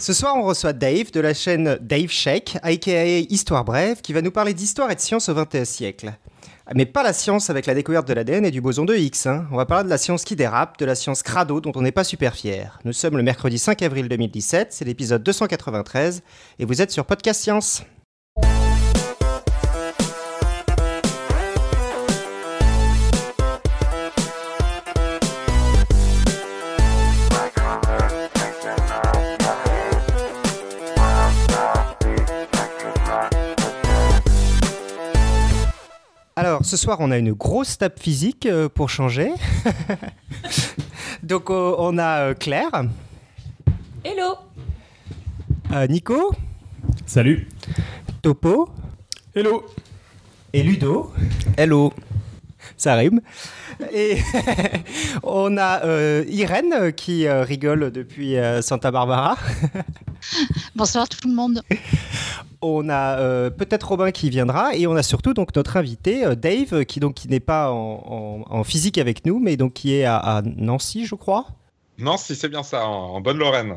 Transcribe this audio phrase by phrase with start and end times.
[0.00, 4.22] Ce soir, on reçoit Dave de la chaîne Dave Shake, aka Histoire Brève, qui va
[4.22, 6.14] nous parler d'histoire et de science au XXe siècle.
[6.74, 9.26] Mais pas la science avec la découverte de l'ADN et du boson de Higgs.
[9.26, 9.44] hein.
[9.52, 11.92] On va parler de la science qui dérape, de la science crado dont on n'est
[11.92, 12.78] pas super fier.
[12.86, 16.22] Nous sommes le mercredi 5 avril 2017, c'est l'épisode 293,
[16.58, 17.82] et vous êtes sur Podcast Science.
[36.70, 39.32] Ce soir, on a une grosse table physique euh, pour changer.
[41.24, 42.84] Donc, euh, on a euh, Claire,
[44.04, 44.36] Hello
[45.72, 46.32] euh, Nico,
[47.06, 47.48] Salut.
[48.22, 48.68] Topo
[49.34, 49.66] Hello.
[50.52, 51.12] et Ludo.
[51.58, 51.92] Hello.
[52.80, 53.20] Ça rime.
[53.92, 54.16] Et
[55.22, 59.36] on a euh, Irène euh, qui euh, rigole depuis euh, Santa Barbara.
[60.74, 61.60] Bonsoir tout le monde.
[62.62, 66.34] On a euh, peut-être Robin qui viendra et on a surtout donc notre invité euh,
[66.34, 69.94] Dave qui donc qui n'est pas en, en- en physique avec nous mais donc qui
[69.96, 71.48] est à, à Nancy je crois.
[72.16, 73.74] Si c'est bien ça, en, en bonne Lorraine.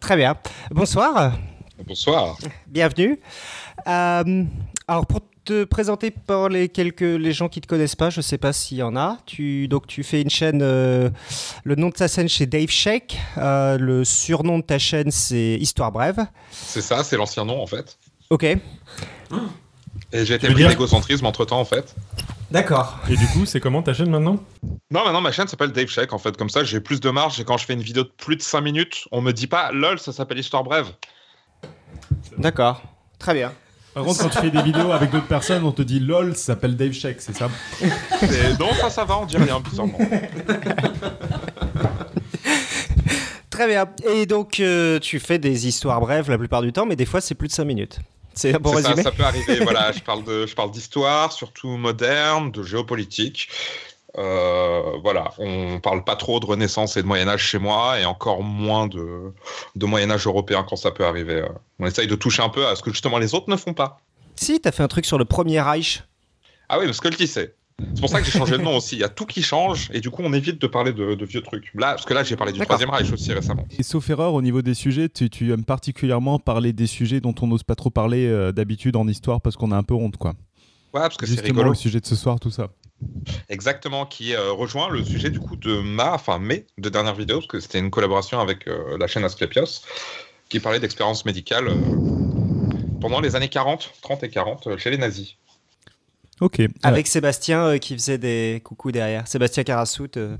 [0.00, 0.34] Très bien.
[0.72, 1.34] Bonsoir.
[1.86, 2.36] Bonsoir.
[2.66, 3.20] Bienvenue.
[3.86, 4.44] Euh,
[4.88, 5.20] alors pour
[5.50, 8.78] te présenter pour les quelques les gens qui te connaissent pas, je sais pas s'il
[8.78, 9.18] y en a.
[9.26, 10.60] Tu donc tu fais une chaîne.
[10.62, 11.10] euh,
[11.64, 13.18] le nom de ta chaîne c'est Dave Shake.
[13.36, 16.24] Euh, le surnom de ta chaîne c'est Histoire brève.
[16.52, 17.98] C'est ça, c'est l'ancien nom en fait.
[18.30, 18.44] Ok.
[18.44, 21.96] Et j'ai été pris d'égocentrisme entre temps en fait.
[22.52, 23.00] D'accord.
[23.08, 24.38] Et du coup, c'est comment ta chaîne maintenant?
[24.92, 26.36] Non, maintenant ma chaîne s'appelle Dave Check en fait.
[26.36, 28.42] Comme ça, j'ai plus de marge et quand je fais une vidéo de plus de
[28.42, 30.86] 5 minutes, on me dit pas lol, ça s'appelle Histoire Brève.
[32.38, 32.82] D'accord.
[33.18, 33.52] Très bien.
[33.94, 36.44] Par contre, quand tu fais des vidéos avec d'autres personnes, on te dit lol, ça
[36.46, 37.48] s'appelle Dave Sheck, c'est ça
[37.82, 39.98] Et non, ça, ça va, on dit rien bizarrement.
[43.50, 43.86] Très bien.
[44.08, 47.20] Et donc euh, tu fais des histoires brèves la plupart du temps, mais des fois
[47.20, 47.98] c'est plus de 5 minutes.
[48.32, 49.02] C'est un bon C'est ça, résumé.
[49.02, 49.58] ça peut arriver.
[49.62, 53.48] voilà, je parle de, je parle d'histoire, surtout moderne, de géopolitique.
[54.18, 58.04] Euh, voilà, on parle pas trop de Renaissance et de Moyen Âge chez moi, et
[58.04, 59.32] encore moins de,
[59.76, 61.44] de Moyen Âge européen quand ça peut arriver.
[61.78, 64.00] On essaye de toucher un peu à ce que justement les autres ne font pas.
[64.34, 66.02] Si t'as fait un truc sur le premier Reich.
[66.68, 67.54] Ah oui, parce que le c'est.
[67.94, 68.96] C'est pour ça que j'ai changé de nom aussi.
[68.96, 71.24] Il y a tout qui change, et du coup on évite de parler de, de
[71.24, 71.72] vieux trucs.
[71.74, 72.60] Là, parce que là j'ai parlé du.
[72.60, 73.64] Troisième Reich aussi récemment.
[73.78, 77.34] Et sauf erreur, au niveau des sujets, tu, tu aimes particulièrement parler des sujets dont
[77.40, 80.16] on n'ose pas trop parler euh, d'habitude en histoire parce qu'on a un peu honte,
[80.16, 80.34] quoi.
[80.92, 81.70] Ouais, parce que c'est rigolo.
[81.70, 82.68] le sujet de ce soir, tout ça.
[83.48, 87.38] Exactement, qui euh, rejoint le sujet du coup de ma, enfin mes deux dernières vidéos,
[87.38, 89.82] parce que c'était une collaboration avec euh, la chaîne Asclepios,
[90.48, 91.74] qui parlait d'expériences médicales euh,
[93.00, 95.36] pendant les années 40, 30 et 40 euh, chez les nazis.
[96.40, 96.62] Ok.
[96.82, 99.28] Avec Sébastien euh, qui faisait des coucous derrière.
[99.28, 100.16] Sébastien Carassout.
[100.16, 100.36] euh.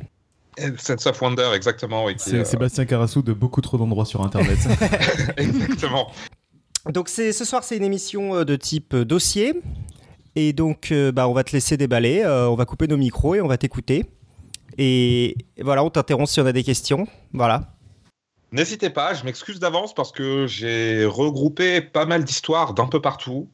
[0.79, 2.05] Sense of Wonder, exactement.
[2.05, 4.59] Oui, C'est euh, Sébastien Carassou de beaucoup trop d'endroits sur Internet.
[5.37, 6.11] exactement.
[6.87, 9.55] Donc c'est ce soir c'est une émission de type dossier
[10.37, 13.35] et donc euh, bah, on va te laisser déballer, euh, on va couper nos micros
[13.35, 14.07] et on va t'écouter
[14.79, 17.75] et voilà on t'interrompt si on a des questions, voilà.
[18.53, 23.49] N'hésitez pas, je m'excuse d'avance parce que j'ai regroupé pas mal d'histoires d'un peu partout.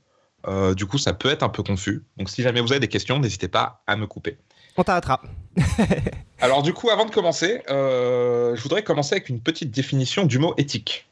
[0.49, 2.05] Euh, du coup, ça peut être un peu confus.
[2.17, 4.39] Donc, si jamais vous avez des questions, n'hésitez pas à me couper.
[4.79, 5.21] On t'arrêtera.
[6.41, 10.55] Alors du coup, avant de commencer, je voudrais commencer avec une petite définition du mot
[10.57, 11.09] éthique.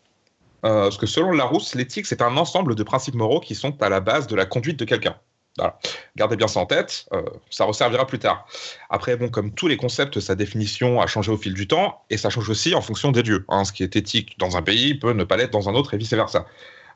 [0.62, 4.00] Parce que selon Larousse, l'éthique, c'est un ensemble de principes moraux qui sont à la
[4.00, 5.16] base de la conduite de quelqu'un.
[5.56, 5.78] Voilà.
[6.16, 8.47] Gardez bien ça en tête, euh, ça resservira plus tard.
[8.91, 12.16] Après, bon, comme tous les concepts, sa définition a changé au fil du temps, et
[12.16, 13.44] ça change aussi en fonction des lieux.
[13.48, 13.65] hein.
[13.65, 15.97] Ce qui est éthique dans un pays peut ne pas l'être dans un autre, et
[15.97, 16.47] vice-versa.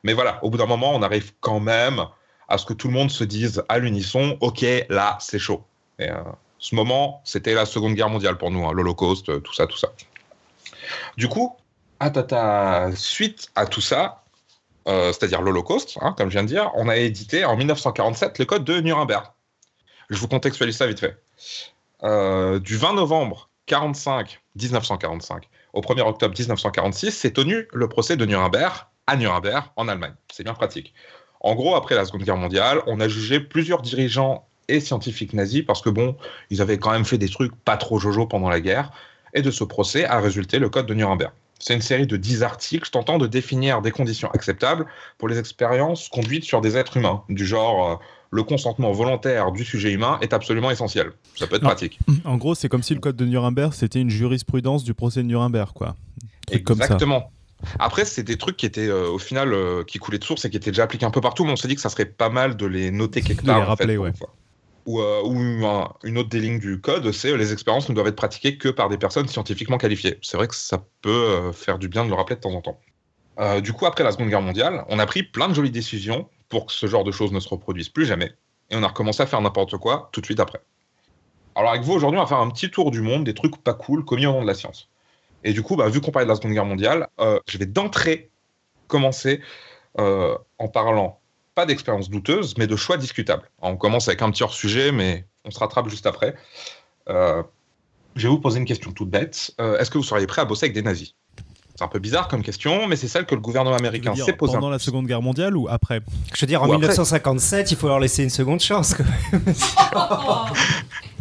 [0.03, 2.05] Mais voilà, au bout d'un moment, on arrive quand même
[2.49, 5.63] à ce que tout le monde se dise à l'unisson, ok, là, c'est chaud.
[5.97, 6.17] Et, euh,
[6.57, 9.93] ce moment, c'était la Seconde Guerre mondiale pour nous, hein, l'Holocauste, tout ça, tout ça.
[11.15, 11.55] Du coup,
[12.01, 14.23] à tata, suite à tout ça,
[14.89, 18.45] euh, c'est-à-dire l'Holocauste, hein, comme je viens de dire, on a édité en 1947 le
[18.45, 19.25] code de Nuremberg.
[20.09, 21.17] Je vous contextualise ça vite fait.
[22.03, 28.25] Euh, du 20 novembre 45, 1945 au 1er octobre 1946, s'est tenu le procès de
[28.25, 30.13] Nuremberg à Nuremberg, en Allemagne.
[30.31, 30.93] C'est bien pratique.
[31.41, 35.63] En gros, après la Seconde Guerre mondiale, on a jugé plusieurs dirigeants et scientifiques nazis
[35.63, 36.15] parce que bon,
[36.49, 38.91] ils avaient quand même fait des trucs pas trop jojo pendant la guerre.
[39.35, 41.31] Et de ce procès a résulté le code de Nuremberg.
[41.59, 44.85] C'est une série de 10 articles tentant de définir des conditions acceptables
[45.17, 47.95] pour les expériences conduites sur des êtres humains, du genre euh,
[48.31, 51.11] le consentement volontaire du sujet humain est absolument essentiel.
[51.35, 51.69] Ça peut être Non.
[51.69, 51.99] pratique.
[52.25, 55.27] en gros, c'est comme si le code de Nuremberg, c'était une jurisprudence du procès de
[55.27, 55.95] Nuremberg, quoi.
[56.63, 56.85] Comme ça.
[56.85, 57.31] Exactement.
[57.77, 60.49] Après, c'est des trucs qui étaient euh, au final euh, qui coulaient de source et
[60.49, 62.29] qui étaient déjà appliqués un peu partout, mais on s'est dit que ça serait pas
[62.29, 63.57] mal de les noter quelque De part.
[63.57, 64.13] les en fait, rappeler, ouais.
[64.85, 65.21] Ou, euh,
[66.03, 68.69] une autre des lignes du code, c'est euh, les expériences ne doivent être pratiquées que
[68.69, 70.17] par des personnes scientifiquement qualifiées.
[70.21, 72.61] C'est vrai que ça peut euh, faire du bien de le rappeler de temps en
[72.61, 72.79] temps.
[73.61, 76.65] Du coup, après la Seconde Guerre mondiale, on a pris plein de jolies décisions pour
[76.65, 78.33] que ce genre de choses ne se reproduisent plus jamais.
[78.69, 80.59] Et on a recommencé à faire n'importe quoi tout de suite après.
[81.55, 83.73] Alors avec vous, aujourd'hui, on va faire un petit tour du monde des trucs pas
[83.73, 84.89] cool commis au nom de la science.
[85.45, 87.07] Et du coup, bah, vu qu'on parlait de la Seconde Guerre mondiale,
[87.47, 88.29] je vais d'entrée
[88.87, 89.39] commencer
[89.97, 91.18] en parlant
[91.59, 93.51] pas d'expériences douteuses, mais de choix discutables.
[93.61, 96.33] on commence avec un petit hors-sujet, mais on se rattrape juste après.
[97.09, 97.43] Euh,
[98.15, 99.51] je vais vous poser une question toute bête.
[99.59, 101.15] Est-ce que vous seriez prêt à bosser avec des nazis?
[101.75, 104.53] C'est un peu bizarre comme question, mais c'est celle que le gouvernement américain s'est posée.
[104.53, 105.99] Pendant la Seconde Guerre mondiale ou après?
[106.33, 108.95] Je veux dire, en 1957, il faut leur laisser une seconde chance.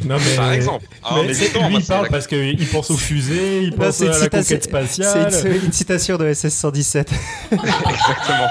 [0.05, 0.37] non, mais...
[0.37, 0.87] Par exemple.
[1.03, 4.65] Ah, mais lui, il parle parce qu'il pense aux fusées, il pense à la conquête
[4.65, 5.33] spatiale.
[5.33, 7.07] C'est une, une, citation de SS-117.
[7.53, 8.49] Exactement.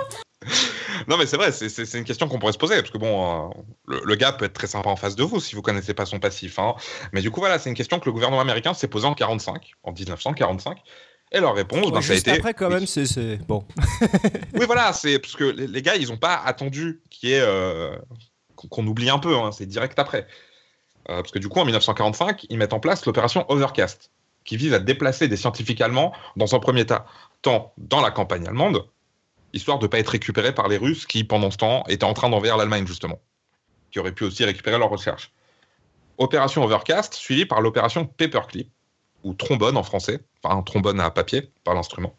[1.09, 3.51] non, mais c'est vrai, c'est une question qu'on pourrait se poser, parce que bon,
[3.89, 6.07] euh, le, gars peut être très sympa en face de vous si vous connaissez pas
[6.07, 6.59] son passif.
[6.59, 6.75] Hein.
[7.13, 9.73] Mais du coup, voilà, c'est une question que le gouvernement américain s'est posée en 45,
[9.83, 10.79] en 1945.
[11.33, 12.31] Et leur réponse, ben, ça a été.
[12.33, 13.65] Après, quand même, c'est bon.
[14.55, 17.97] oui, voilà, c'est parce que les, gars, ils n'ont pas attendu qu'il euh,
[18.55, 19.37] qu'on oublie un peu.
[19.37, 20.27] Hein, c'est direct après.
[21.11, 24.11] Euh, parce que du coup, en 1945, ils mettent en place l'opération Overcast,
[24.45, 28.87] qui vise à déplacer des scientifiques allemands dans un premier temps dans la campagne allemande,
[29.55, 32.13] histoire de ne pas être récupéré par les Russes qui, pendant ce temps, étaient en
[32.13, 33.21] train d'envahir l'Allemagne, justement,
[33.91, 35.33] qui auraient pu aussi récupérer leurs recherches.
[36.19, 38.69] Opération Overcast, suivie par l'opération Paperclip,
[39.23, 42.15] ou trombone en français, enfin trombone à papier par l'instrument.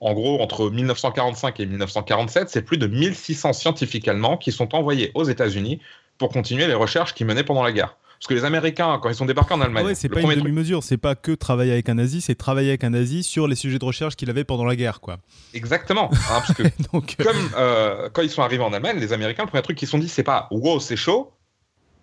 [0.00, 5.10] En gros, entre 1945 et 1947, c'est plus de 1600 scientifiques allemands qui sont envoyés
[5.14, 5.80] aux États-Unis
[6.18, 7.96] pour continuer les recherches qu'ils menaient pendant la guerre.
[8.22, 9.84] Parce que les Américains, quand ils sont débarqués en Allemagne.
[9.90, 12.84] Ah c'est pas une demi-mesure, c'est pas que travailler avec un nazi, c'est travailler avec
[12.84, 15.18] un nazi sur les sujets de recherche qu'il avait pendant la guerre, quoi.
[15.54, 16.08] Exactement.
[16.12, 19.42] Hein, parce que Donc, euh, comme euh, quand ils sont arrivés en Allemagne, les Américains,
[19.42, 21.32] le premier truc qu'ils se sont dit, c'est pas wow, c'est chaud,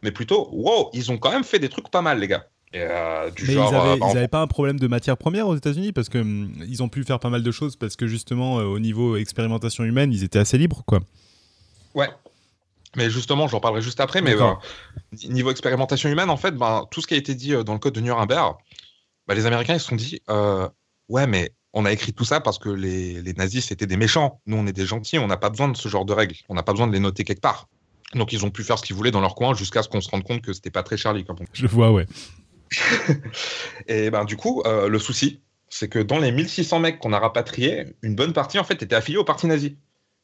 [0.04, 2.48] mais plutôt wow, ils ont quand même fait des trucs pas mal, les gars.
[2.75, 6.51] Euh, mais ils n'avaient pas un problème de matière première aux États-Unis parce que hum,
[6.68, 10.13] ils ont pu faire pas mal de choses parce que justement au niveau expérimentation humaine
[10.13, 11.00] ils étaient assez libres quoi.
[11.95, 12.10] Ouais,
[12.95, 14.21] mais justement, j'en parlerai juste après.
[14.21, 14.53] Mais euh,
[15.27, 17.80] niveau expérimentation humaine, en fait, ben, tout ce qui a été dit euh, dans le
[17.80, 18.56] code de Nuremberg,
[19.27, 20.68] ben, les Américains ils se sont dit euh,
[21.07, 24.41] ouais, mais on a écrit tout ça parce que les, les nazis c'était des méchants.
[24.47, 25.19] Nous, on est des gentils.
[25.19, 26.36] On n'a pas besoin de ce genre de règles.
[26.50, 27.68] On n'a pas besoin de les noter quelque part.
[28.15, 30.09] Donc, ils ont pu faire ce qu'ils voulaient dans leur coin jusqu'à ce qu'on se
[30.09, 31.25] rende compte que c'était pas très Charlie.
[31.25, 32.07] Comme Je vois, ouais.
[33.88, 37.85] et ben, du coup, le souci, c'est que dans les 1600 mecs qu'on a rapatriés,
[38.01, 39.77] une bonne partie en fait était affiliée au parti nazi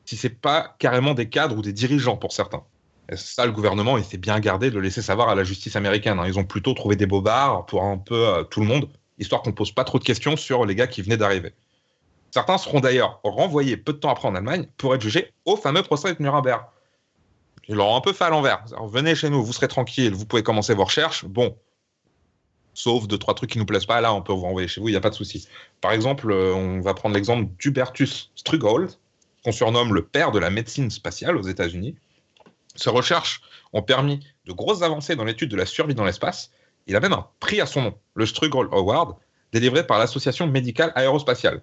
[0.05, 2.63] si c'est pas carrément des cadres ou des dirigeants pour certains.
[3.09, 5.75] Et ça, le gouvernement, il s'est bien gardé de le laisser savoir à la justice
[5.75, 6.19] américaine.
[6.19, 6.27] Hein.
[6.27, 9.51] Ils ont plutôt trouvé des bobards pour un peu euh, tout le monde, histoire qu'on
[9.51, 11.53] pose pas trop de questions sur les gars qui venaient d'arriver.
[12.31, 15.83] Certains seront d'ailleurs renvoyés peu de temps après en Allemagne pour être jugés au fameux
[15.83, 16.63] procès de Nuremberg.
[17.67, 18.63] Ils leur ont un peu fait à l'envers.
[18.87, 21.25] Venez chez nous, vous serez tranquille, vous pouvez commencer vos recherches.
[21.25, 21.55] Bon,
[22.73, 24.89] sauf deux, trois trucs qui nous plaisent pas, là, on peut vous renvoyer chez vous,
[24.89, 25.47] il n'y a pas de souci.
[25.81, 28.91] Par exemple, euh, on va prendre l'exemple d'Hubertus Strughold,
[29.45, 31.95] qu'on surnomme le père de la médecine spatiale aux États-Unis.
[32.75, 33.41] Ses recherches
[33.73, 36.49] ont permis de grosses avancées dans l'étude de la survie dans l'espace.
[36.87, 39.15] Il a même un prix à son nom, le Struggle Award,
[39.53, 41.61] délivré par l'Association médicale aérospatiale,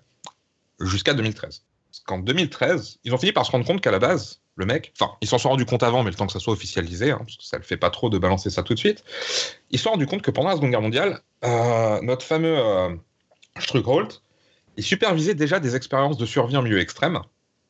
[0.78, 1.64] jusqu'à 2013.
[2.06, 5.14] Qu'en 2013, ils ont fini par se rendre compte qu'à la base, le mec, enfin,
[5.20, 7.36] ils s'en sont rendus compte avant, mais le temps que ça soit officialisé, hein, parce
[7.36, 9.02] que ça ne le fait pas trop de balancer ça tout de suite,
[9.70, 12.94] ils se sont rendus compte que pendant la Seconde Guerre mondiale, euh, notre fameux euh,
[14.76, 17.20] il supervisait déjà des expériences de survie en milieu extrême,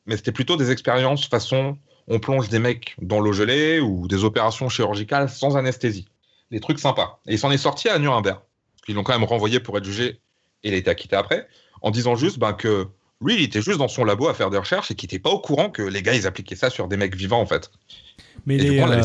[0.05, 4.23] mais c'était plutôt des expériences façon on plonge des mecs dans l'eau gelée ou des
[4.23, 6.05] opérations chirurgicales sans anesthésie.
[6.51, 7.19] Des trucs sympas.
[7.27, 8.39] Et il s'en est sorti à Nuremberg.
[8.87, 10.19] Ils l'ont quand même renvoyé pour être jugé
[10.63, 11.47] et il a été acquitté après,
[11.81, 12.87] en disant juste ben, que
[13.21, 15.29] lui, il était juste dans son labo à faire des recherches et qu'il n'était pas
[15.29, 17.71] au courant que les gars, ils appliquaient ça sur des mecs vivants en fait.
[18.45, 19.01] Mais les, euh,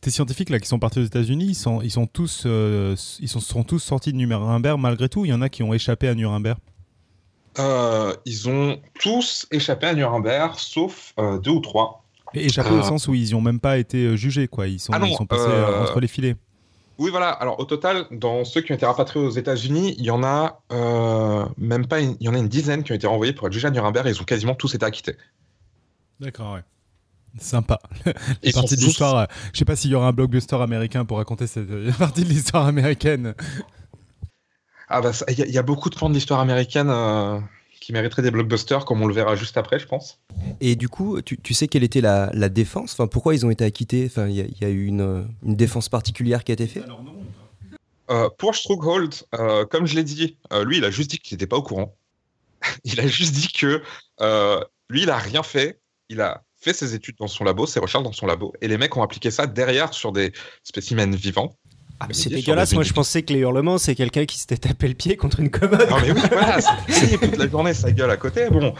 [0.00, 3.28] tes scientifiques là qui sont partis aux États-Unis, ils sont, ils sont tous, euh, ils
[3.28, 5.24] sont, sont tous sortis de Nuremberg malgré tout.
[5.24, 6.58] Il y en a qui ont échappé à Nuremberg.
[7.58, 12.04] Euh, ils ont tous échappé à Nuremberg, sauf euh, deux ou trois.
[12.34, 14.68] Et échappé au euh, sens où ils n'ont même pas été jugés, quoi.
[14.68, 16.36] Ils sont, ah ils sont passés entre les filets.
[16.98, 17.30] Oui, voilà.
[17.30, 20.60] Alors, au total, dans ceux qui ont été rapatriés aux États-Unis, il y en a
[21.58, 22.16] même pas, une...
[22.20, 24.06] il y en a une dizaine qui ont été renvoyés pour être jugés à Nuremberg
[24.06, 25.16] et ils ont quasiment tous été acquittés.
[26.20, 26.60] D'accord, ouais.
[27.38, 27.78] Sympa.
[28.42, 29.28] Les partie de l'histoire.
[29.52, 32.66] Je sais pas s'il y aura un blockbuster américain pour raconter cette partie de l'histoire
[32.66, 33.34] américaine.
[34.92, 37.38] Ah bah, il y, a beaucoup de fans de l'histoire américaine euh,
[37.80, 40.18] qui mériteraient des blockbusters, comme on le verra juste après, je pense.
[40.60, 42.94] Et du coup, tu, sais quelle était la, défense?
[42.94, 44.06] Enfin, pourquoi ils ont été acquittés?
[44.10, 46.86] Enfin, il y, a eu une, défense particulière qui a été faite?
[48.10, 51.46] Euh, Pour Strughold, euh, comme je l'ai dit, lui, il a juste dit qu'il n'était
[51.46, 51.94] pas au courant.
[52.84, 53.80] il a juste dit que
[54.90, 55.78] lui, il a rien fait.
[56.08, 58.76] Il a fait ses études dans son labo, ses recherches dans son labo, et les
[58.76, 60.32] mecs ont appliqué ça derrière sur des
[60.62, 61.56] spécimens vivants.
[62.00, 62.72] Ah, c'est dégueulasse.
[62.72, 65.50] Moi, je pensais que les hurlements, c'est quelqu'un qui s'était tapé le pied contre une
[65.50, 65.86] commode.
[65.90, 68.48] Non, mais oui, voilà, c'est toute la journée, ça gueule à côté.
[68.48, 68.74] Bon.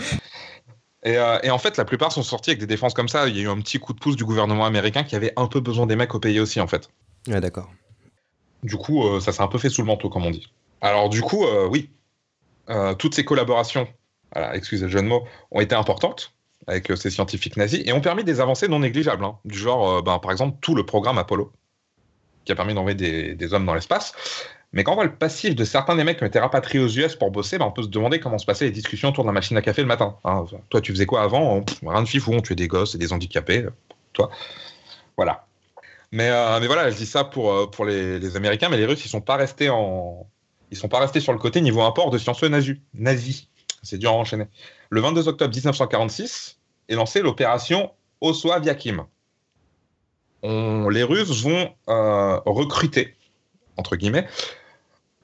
[1.02, 3.28] Et, euh, et, en fait, la plupart sont sortis avec des défenses comme ça.
[3.28, 5.46] Il y a eu un petit coup de pouce du gouvernement américain qui avait un
[5.46, 6.88] peu besoin des mecs au pays aussi, en fait.
[7.28, 7.70] Ouais, d'accord.
[8.62, 10.50] Du coup, euh, ça s'est un peu fait sous le manteau, comme on dit.
[10.80, 11.90] Alors, du coup, euh, oui,
[12.98, 13.88] toutes ces collaborations,
[14.32, 16.32] voilà, excusez le jeu de mots, ont été importantes
[16.68, 20.20] avec ces scientifiques nazis et ont permis des avancées non négligeables, hein, du genre, ben,
[20.20, 21.50] par exemple, tout le programme Apollo
[22.44, 24.12] qui a permis d'envoyer des, hommes dans l'espace.
[24.72, 26.88] Mais quand on voit le passif de certains des mecs qui ont été rapatriés aux
[26.88, 29.28] US pour bosser, ben on peut se demander comment se passaient les discussions autour de
[29.28, 30.16] la machine à café le matin.
[30.24, 30.44] Hein.
[30.68, 31.64] toi, tu faisais quoi avant?
[31.84, 33.66] Rien de fifou, on tuait des gosses et des handicapés.
[34.12, 34.30] Toi.
[35.16, 35.44] Voilà.
[36.12, 39.04] Mais, euh, mais voilà, je dis ça pour, euh, pour les, Américains, mais les Russes,
[39.04, 40.26] ils sont pas restés en.
[40.70, 42.76] Ils sont pas restés sur le côté niveau import de sciences nazis.
[42.94, 43.48] Nazi.
[43.82, 44.46] C'est dur à enchaîner.
[44.90, 49.06] Le 22 octobre 1946 est lancée l'opération Oswa Yakim
[50.42, 53.16] les Russes vont euh, recruter,
[53.76, 54.26] entre guillemets,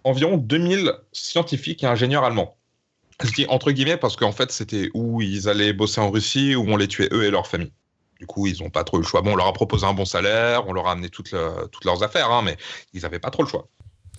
[0.04, 2.56] environ 2000 scientifiques et ingénieurs allemands.
[3.22, 6.66] Je dis entre guillemets parce qu'en fait, c'était où ils allaient bosser en Russie, où
[6.68, 7.72] on les tuait eux et leurs familles.
[8.20, 9.22] Du coup, ils n'ont pas trop le choix.
[9.22, 11.34] Bon, on leur a proposé un bon salaire, on leur a amené toutes,
[11.72, 12.56] toutes leurs affaires, hein, mais
[12.92, 13.68] ils n'avaient pas trop le choix.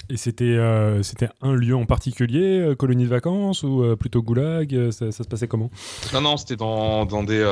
[0.09, 1.01] Et c'était euh,
[1.41, 5.69] un lieu en particulier, euh, colonie de vacances ou plutôt goulag ça, se passait comment?
[6.13, 7.43] Non, non, c'était dans, dans, des,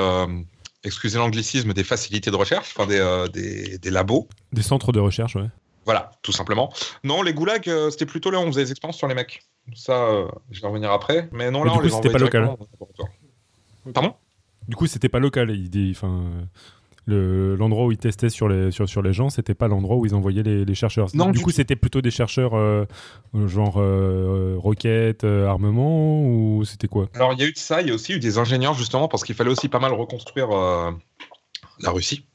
[0.86, 4.27] excusez l'anglicisme, des facilités de recherche, enfin des, euh, des, des, labos.
[4.54, 5.50] Des centres de recherche, ouais.
[5.84, 6.74] Voilà, tout simplement.
[7.04, 9.44] Non, les goulags, euh, c'était plutôt là où on faisait des expériences sur les mecs.
[9.75, 11.30] Ça, euh, je vais revenir après.
[11.32, 12.56] Mais non, là, on les c'était pas local.
[13.94, 14.15] Pardon?
[14.68, 15.51] Du coup, c'était pas local.
[15.51, 16.24] Il, enfin,
[17.08, 20.16] l'endroit où ils testaient sur les, sur, sur les gens, c'était pas l'endroit où ils
[20.16, 21.08] envoyaient les, les chercheurs.
[21.14, 22.86] Non, du, coup, c'était plutôt des chercheurs euh,
[23.46, 27.10] genre euh, roquettes, euh, armement, ou c'était quoi?
[27.14, 29.08] Alors, il y a eu de ça, il y a aussi eu des ingénieurs, justement,
[29.08, 30.50] parce qu'il fallait aussi pas mal reconstruire
[31.80, 32.26] la Russie.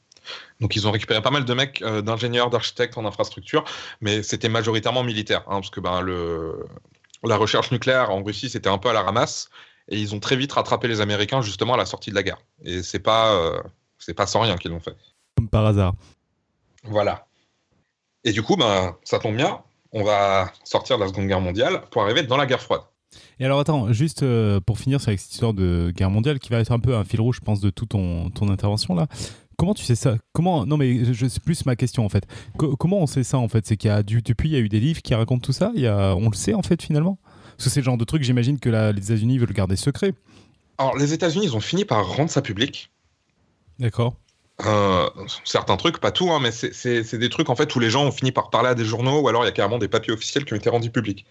[0.59, 3.65] Donc ils ont récupéré pas mal de mecs, d'ingénieurs, d'architectes en infrastructure,
[3.99, 6.63] mais c'était majoritairement militaire, hein, parce que ben, le...
[7.23, 9.49] la recherche nucléaire en Russie, c'était un peu à la ramasse,
[9.89, 12.37] et ils ont très vite rattrapé les Américains justement à la sortie de la guerre.
[12.63, 13.63] Et c'est pas
[14.03, 14.95] c'est pas sans rien qu'ils l'ont fait.
[15.37, 15.93] Comme par hasard.
[16.83, 17.25] Voilà.
[18.23, 21.81] Et du coup, ben, ça tombe bien, on va sortir de la Seconde Guerre mondiale
[21.91, 22.81] pour arriver dans la guerre froide.
[23.39, 26.59] Et alors attends, juste euh, pour finir sur cette histoire de guerre mondiale qui va
[26.59, 29.07] être un peu un fil rouge, je pense, de toute ton, ton intervention là.
[29.57, 30.15] Comment tu sais ça?
[30.33, 32.25] Comment Non mais je, c'est plus ma question en fait.
[32.57, 33.65] comment on sait ça en fait?
[33.67, 35.51] C'est qu'il y a du, depuis il y a eu des livres qui racontent tout
[35.51, 35.71] ça?
[35.75, 37.19] Il y a, on le sait en fait finalement?
[37.57, 40.13] Parce que c'est le genre de truc, j'imagine que les États-Unis veulent garder secret.
[40.77, 42.90] Alors les États-Unis, ils ont fini par rendre ça public.
[43.81, 44.13] D'accord.
[44.63, 45.09] Euh,
[45.43, 48.11] certains trucs, pas tout, hein, mais c'est des trucs en fait où les gens ont
[48.11, 50.45] fini par parler à des journaux ou alors il y a carrément des papiers officiels
[50.45, 51.25] qui ont été rendus publics.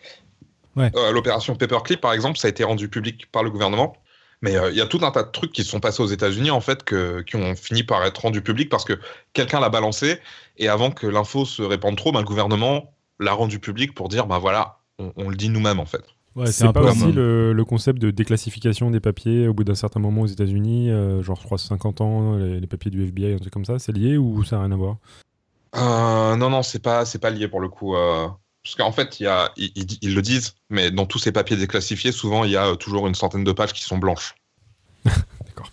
[0.74, 0.90] Ouais.
[0.96, 3.96] Euh, L'opération Paperclip, par exemple, ça a été rendu public par le gouvernement.
[4.42, 6.50] Mais euh, il y a tout un tas de trucs qui sont passés aux États-Unis
[6.50, 8.98] en fait que, qui ont fini par être rendus publics parce que
[9.32, 10.18] quelqu'un l'a balancé
[10.56, 14.26] et avant que l'info se répande trop, ben, le gouvernement l'a rendu public pour dire
[14.26, 16.04] ben voilà, on, on le dit nous-mêmes en fait
[16.46, 20.26] c'est pas aussi le, concept de déclassification des papiers au bout d'un certain moment aux
[20.26, 24.16] États-Unis, euh, genre 350 ans, les, papiers du FBI, un truc comme ça, c'est lié
[24.16, 24.96] ou ça n'a rien à voir?
[25.76, 27.94] Euh, Non, non, c'est pas, c'est pas lié pour le coup.
[27.94, 28.28] Euh,
[28.62, 32.44] parce qu'en fait, y a, ils, le disent, mais dans tous ces papiers déclassifiés, souvent,
[32.44, 34.34] il y a toujours une centaine de pages qui sont blanches.
[35.04, 35.70] D'accord.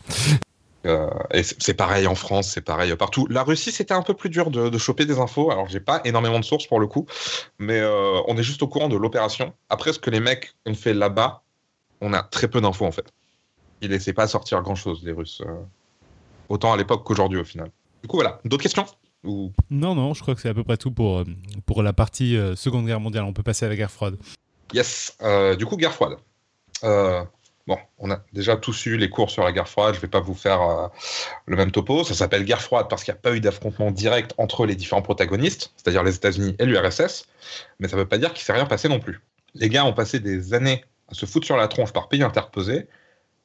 [0.88, 3.28] Euh, et c'est pareil en France, c'est pareil partout.
[3.28, 5.52] La Russie, c'était un peu plus dur de, choper des infos.
[5.52, 7.06] Alors, j'ai pas énormément de sources pour le coup,
[7.60, 9.54] mais euh, on est juste au courant de l'opération.
[9.70, 11.44] Après, ce que les mecs ont fait là-bas,
[12.00, 13.12] on a très peu d'infos en fait.
[13.82, 15.42] Ils laissaient pas sortir grand-chose, les Russes.
[15.46, 15.54] Euh,
[16.50, 17.70] autant à l'époque qu'aujourd'hui, au final.
[18.02, 18.40] Du coup, voilà.
[18.46, 18.86] D'autres questions?
[19.24, 19.52] Ou...
[19.70, 21.24] Non, non, je crois que c'est à peu près tout pour,
[21.66, 23.26] pour la partie Seconde Guerre mondiale.
[23.26, 24.18] On peut passer à la guerre froide.
[24.74, 25.18] Yes.
[25.58, 26.18] du coup, guerre froide.
[27.68, 30.08] Bon, on a déjà tous eu les cours sur la guerre froide, je ne vais
[30.08, 30.88] pas vous faire euh,
[31.46, 32.06] le même topo.
[32.06, 35.02] Ça s'appelle guerre froide parce qu'il n'y a pas eu d'affrontement direct entre les différents
[35.02, 37.28] protagonistes, c'est-à-dire les États-Unis et l'URSS,
[37.80, 39.22] mais ça ne veut pas dire qu'il ne s'est rien passé non plus.
[39.54, 42.88] Les gars ont passé des années à se foutre sur la tronche par pays interposés,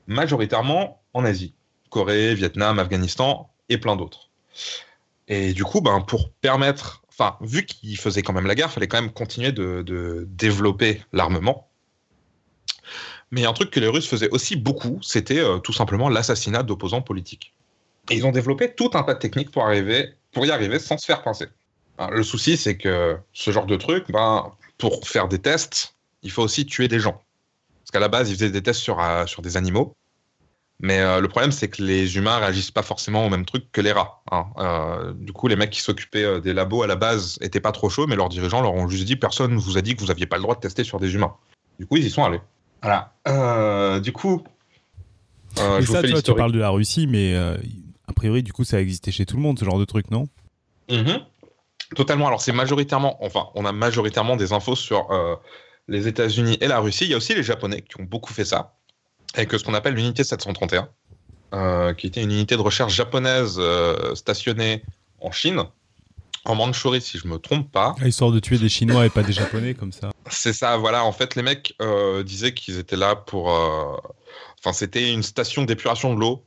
[0.07, 1.55] majoritairement en Asie.
[1.91, 4.31] Corée, Vietnam, Afghanistan et plein d'autres.
[5.27, 8.75] Et du coup, ben, pour permettre, enfin, vu qu'ils faisaient quand même la guerre, il
[8.75, 11.69] fallait quand même continuer de développer l'armement
[13.33, 17.01] mais un truc que les Russes faisaient aussi beaucoup, c'était euh, tout simplement l'assassinat d'opposants
[17.01, 17.55] politiques.
[18.11, 21.23] Et ils ont développé tout un tas de techniques pour, y arriver sans se faire
[21.23, 21.47] pincer.
[22.11, 26.43] le souci, c'est que ce genre de truc, ben, pour faire des tests, il faut
[26.43, 27.23] aussi tuer des gens.
[27.81, 29.97] Parce qu'à la base, ils faisaient des tests sur, euh, des animaux.
[30.81, 33.81] Mais euh, le problème, c'est que les humains réagissent pas forcément au même truc que
[33.81, 34.23] les rats.
[34.31, 35.15] Hein.
[35.15, 38.07] du coup, les mecs qui s'occupaient des labos à la base étaient pas trop chauds,
[38.07, 40.27] mais leurs dirigeants leur ont juste dit personne ne vous a dit que vous aviez
[40.27, 41.35] pas le droit de tester sur des humains.
[41.79, 42.41] Du coup, ils y sont allés.
[42.83, 43.13] Voilà.
[43.29, 44.43] Euh, du coup.
[45.59, 47.57] Euh, je ça, tu, parles de la Russie, mais euh,
[48.09, 50.11] a priori, du coup, ça a existé chez tout le monde, ce genre de truc,
[50.11, 50.27] non?
[50.91, 51.21] Mhm.
[51.95, 52.27] Totalement.
[52.27, 55.09] Alors, c'est majoritairement, enfin, on a majoritairement des infos sur
[55.89, 57.05] les États-Unis et la Russie.
[57.05, 58.77] Il y a aussi les Japonais qui ont beaucoup fait ça,
[59.35, 60.89] avec ce qu'on appelle l'unité 731,
[61.53, 63.61] euh, qui était une unité de recherche japonaise
[64.15, 64.83] stationnée
[65.21, 65.65] en Chine,
[66.45, 67.95] en Mandchourie, si je me trompe pas.
[68.01, 70.11] Ah, histoire de tuer des Chinois et pas des Japonais, comme ça.
[70.31, 71.05] C'est ça, voilà.
[71.05, 71.77] En fait, les mecs
[72.25, 73.49] disaient qu'ils étaient là pour.
[73.49, 76.45] Enfin, c'était une station d'épuration de l'eau.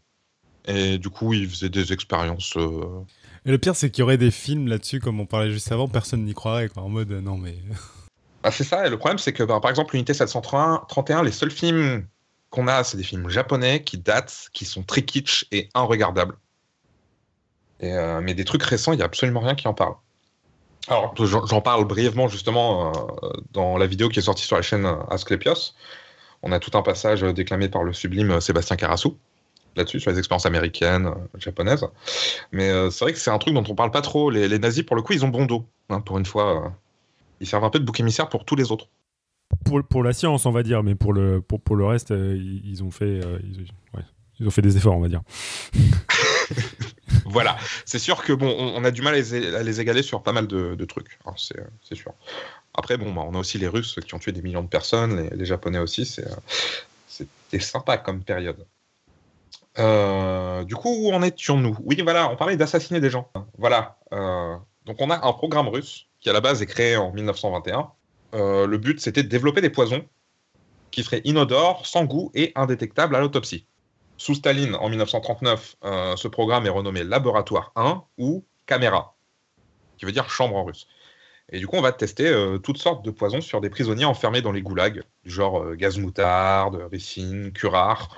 [0.67, 2.57] Et du coup, ils faisaient des expériences
[3.45, 5.87] et le pire, c'est qu'il y aurait des films là-dessus, comme on parlait juste avant,
[5.87, 7.55] personne n'y croirait, quoi, en mode euh, non, mais.
[8.41, 11.51] Bah, c'est ça, et le problème, c'est que bah, par exemple, l'unité 731, les seuls
[11.51, 12.07] films
[12.49, 16.35] qu'on a, c'est des films japonais qui datent, qui sont très kitsch et inregardables.
[17.79, 19.95] Et, euh, mais des trucs récents, il n'y a absolument rien qui en parle.
[20.87, 22.91] Alors, j'en parle brièvement justement
[23.23, 25.73] euh, dans la vidéo qui est sortie sur la chaîne Asclepios.
[26.43, 29.17] On a tout un passage déclamé par le sublime Sébastien Carassou
[29.75, 31.85] là-dessus, sur les expériences américaines, japonaises.
[32.51, 34.29] Mais euh, c'est vrai que c'est un truc dont on parle pas trop.
[34.29, 35.65] Les, nazis, pour le coup, ils ont bon dos.
[35.89, 36.71] Hein, pour une fois,
[37.41, 38.87] ils servent un peu de bouc émissaire pour tous les autres.
[39.65, 42.83] Pour, pour la science, on va dire, mais pour le, pour, pour le reste, ils,
[42.83, 43.19] ont fait,
[44.39, 45.23] ils, ont fait des efforts, on va dire.
[47.25, 50.47] voilà, c'est sûr que bon, on, a du mal à les, égaler sur pas mal
[50.47, 52.13] de, trucs, hein, c'est sûr.
[52.73, 55.29] Après, bon, bah, on a aussi les Russes qui ont tué des millions de personnes,
[55.33, 56.05] les, Japonais aussi,
[57.07, 58.65] c'était sympa comme période.
[59.77, 61.77] Euh, du coup, où en étions-nous?
[61.83, 63.29] Oui, voilà, on parlait d'assassiner des gens.
[63.57, 63.97] Voilà.
[64.13, 64.55] Euh,
[64.85, 67.89] donc, on a un programme russe qui, à la base, est créé en 1921.
[68.33, 70.05] Euh, le but, c'était de développer des poisons
[70.91, 73.65] qui seraient inodores, sans goût et indétectables à l'autopsie.
[74.17, 75.75] Sous Staline, en 1939,
[76.15, 79.15] ce programme est renommé Laboratoire 1 ou Caméra,
[79.97, 80.87] qui veut dire chambre en russe.
[81.51, 84.51] Et du coup, on va tester toutes sortes de poisons sur des prisonniers enfermés dans
[84.51, 88.09] les goulags, genre gaz moutarde, ricine, curare,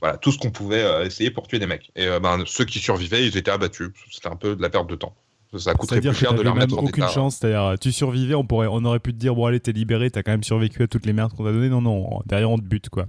[0.00, 1.90] voilà, tout ce qu'on pouvait euh, essayer pour tuer des mecs.
[1.96, 3.90] Et euh, ben, ceux qui survivaient, ils étaient abattus.
[4.10, 5.14] C'était un peu de la perte de temps.
[5.56, 8.66] Ça coûterait plus cher de leur mettre en aucun chance, c'est-à-dire tu survivais, on, pourrait,
[8.70, 11.06] on aurait pu te dire bon allez t'es libéré, t'as quand même survécu à toutes
[11.06, 11.70] les merdes qu'on t'a données.
[11.70, 13.06] Non non, derrière on te bute quoi.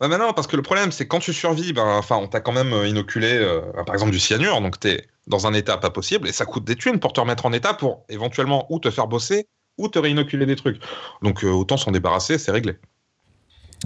[0.00, 2.52] Bah, non, parce que le problème c'est quand tu survis, ben, enfin on t'a quand
[2.52, 3.44] même euh, inoculé
[3.84, 6.76] par exemple du cyanure, donc t'es dans un état pas possible et ça coûte des
[6.76, 10.46] thunes pour te remettre en état pour éventuellement ou te faire bosser ou te réinoculer
[10.46, 10.80] des trucs.
[11.22, 12.76] Donc autant s'en débarrasser, c'est réglé.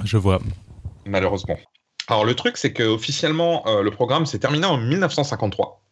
[0.05, 0.41] Je vois.
[1.05, 1.59] Malheureusement.
[2.09, 5.83] Alors le truc, c'est qu'officiellement, euh, le programme s'est terminé en 1953.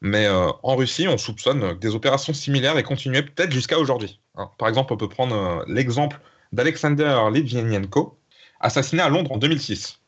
[0.00, 4.20] Mais euh, en Russie, on soupçonne que des opérations similaires aient continué peut-être jusqu'à aujourd'hui.
[4.36, 4.50] Hein.
[4.58, 6.20] Par exemple, on peut prendre euh, l'exemple
[6.52, 8.18] d'Alexander Litvinenko,
[8.62, 9.98] assassiné à Londres en 2006.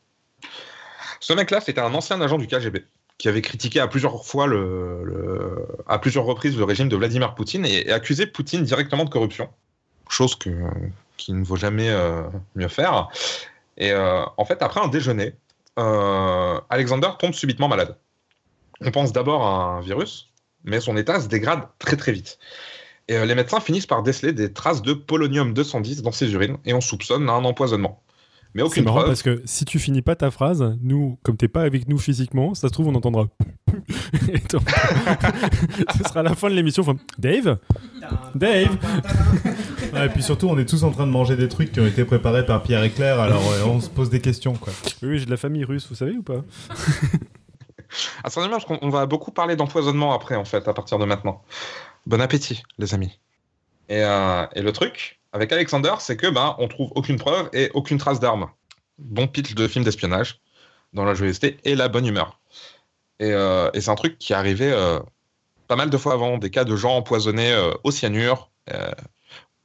[1.19, 2.85] Ce mec-là, c'était un ancien agent du KGB
[3.17, 4.47] qui avait critiqué à plusieurs fois
[5.87, 9.49] à plusieurs reprises le régime de Vladimir Poutine et, accusé Poutine directement de corruption,
[10.09, 10.49] chose que,
[11.15, 11.89] qui ne vaut jamais
[12.55, 13.09] mieux faire.
[13.77, 15.33] Et euh, en fait, après un déjeuner,
[15.79, 17.97] euh, Alexander tombe subitement malade.
[18.81, 20.31] On pense d'abord à un virus,
[20.63, 22.39] mais son état se dégrade très très vite.
[23.07, 26.57] Et euh, les médecins finissent par déceler des traces de polonium 210 dans ses urines
[26.65, 28.01] et on soupçonne un empoisonnement.
[28.55, 31.49] Mais aucune C'est marrant parce que si tu finis pas ta phrase, nous, comme t'es
[31.49, 33.27] pas avec nous physiquement, ça se trouve on entendra.
[35.97, 36.83] Ce sera la fin de l'émission.
[37.17, 37.57] Dave,
[38.33, 38.77] Dave.
[40.05, 42.05] et puis surtout, on est tous en train de manger des trucs qui ont été
[42.05, 44.53] préparés par Pierre et Claire, alors on se pose des questions.
[44.53, 44.71] Quoi.
[45.03, 46.45] Oui, j'ai de la famille russe, vous savez ou pas
[48.23, 51.43] Ah, c'est parce qu'on va beaucoup parler d'empoisonnement après, en fait, à partir de maintenant.
[52.05, 53.19] Bon appétit, les amis.
[53.89, 57.69] Et, euh, et le truc, avec Alexander, c'est que ben, on trouve aucune preuve et
[57.73, 58.47] aucune trace d'armes.
[58.97, 60.39] Bon pitch de film d'espionnage
[60.93, 62.39] dans la joyeuseté et la bonne humeur.
[63.19, 64.97] Et, euh, c'est un truc qui est arrivé euh,
[65.67, 68.49] pas mal de fois avant, des cas de gens empoisonnés euh, au cyanure.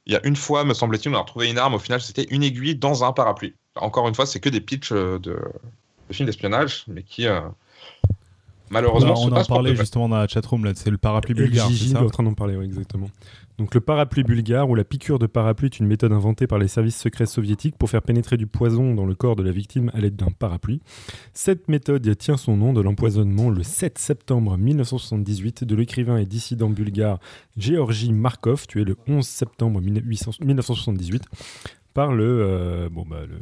[0.07, 1.75] Il y a une fois, me semble-t-il, on a retrouvé une arme.
[1.75, 3.55] Au final, c'était une aiguille dans un parapluie.
[3.77, 5.39] Encore une fois, c'est que des pitchs de, de
[6.11, 7.29] films d'espionnage, mais qui
[8.71, 12.09] malheureusement on, en parlait justement dans la chatroom c'est le parapluie bulgare Gigi est en
[12.09, 13.11] train d'en parler exactement
[13.61, 16.67] donc le parapluie bulgare ou la piqûre de parapluie est une méthode inventée par les
[16.67, 20.01] services secrets soviétiques pour faire pénétrer du poison dans le corps de la victime à
[20.01, 20.81] l'aide d'un parapluie.
[21.35, 26.71] Cette méthode tient son nom de l'empoisonnement le 7 septembre 1978 de l'écrivain et dissident
[26.71, 27.21] bulgare
[27.59, 31.25] Georgi Markov, tué le 11 septembre 1978
[31.93, 33.37] par le, euh, bon bah, le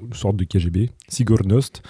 [0.00, 1.82] une sorte de KGB, Sigornost,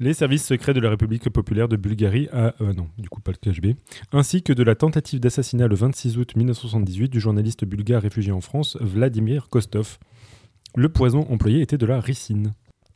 [0.00, 3.32] les services secrets de la République populaire de Bulgarie, à, euh, non, du coup pas
[3.32, 3.76] le KGB,
[4.12, 8.40] ainsi que de la tentative d'assassinat le 26 août 1978 du journaliste bulgare réfugié en
[8.40, 9.98] France, Vladimir Kostov.
[10.76, 12.54] Le poison employé était de la ricine.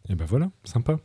[0.08, 0.98] Et ben voilà, sympa.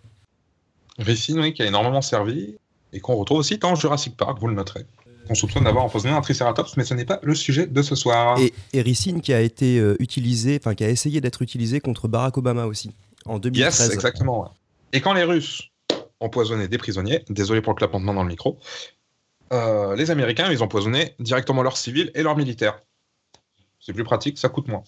[0.97, 2.56] Ricine, oui, qui a énormément servi
[2.93, 4.86] et qu'on retrouve aussi dans Jurassic Park, vous le noterez.
[5.29, 8.38] On soupçonne d'avoir empoisonné un Triceratops, mais ce n'est pas le sujet de ce soir.
[8.73, 12.38] Et, ricine qui a été euh, utilisé, enfin qui a essayé d'être utilisé contre Barack
[12.38, 12.91] Obama aussi
[13.26, 13.80] en 2013.
[13.80, 14.54] Yes, exactement.
[14.92, 15.70] Et quand les Russes
[16.20, 18.60] empoisonnaient des prisonniers, désolé pour le clapement dans le micro,
[19.52, 22.80] euh, les Américains, ils empoisonnaient directement leurs civils et leurs militaires.
[23.80, 24.84] C'est plus pratique, ça coûte moins.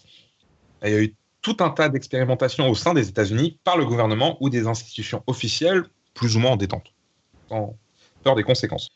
[0.82, 3.84] Et il y a eu tout un tas d'expérimentations au sein des États-Unis par le
[3.84, 6.92] gouvernement ou des institutions officielles, plus ou moins en détente,
[7.48, 7.76] sans
[8.24, 8.88] peur des conséquences.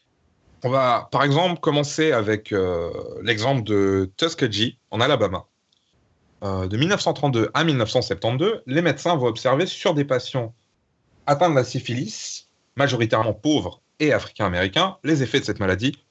[0.65, 2.91] On va par exemple commencer avec euh,
[3.23, 5.47] l'exemple de Tuskegee en Alabama.
[6.43, 10.55] Euh, de 1932 à 1972, les médecins vont observer sur des patients
[11.27, 16.05] atteints de la syphilis, majoritairement pauvres et africains-américains, les effets de cette maladie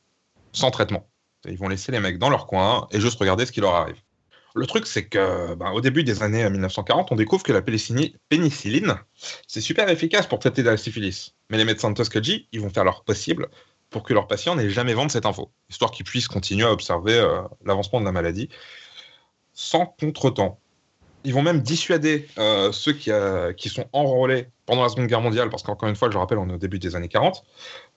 [0.52, 1.08] sans traitement.
[1.46, 3.98] Ils vont laisser les mecs dans leur coin et juste regarder ce qui leur arrive.
[4.56, 8.96] Le truc, c'est que ben, au début des années 1940, on découvre que la pénicilline,
[9.48, 11.36] c'est super efficace pour traiter de la syphilis.
[11.50, 13.48] Mais les médecins de Tuskegee, ils vont faire leur possible
[13.90, 17.16] pour que leurs patients n'aient jamais vendre cette info, histoire qu'ils puissent continuer à observer
[17.16, 18.50] euh, l'avancement de la maladie
[19.60, 20.58] sans contretemps.
[21.26, 25.20] Ils vont même dissuader euh, ceux qui, euh, qui, sont enrôlés pendant la Seconde Guerre
[25.20, 27.44] mondiale, parce qu'encore une fois, je rappelle, on est au début des années 40,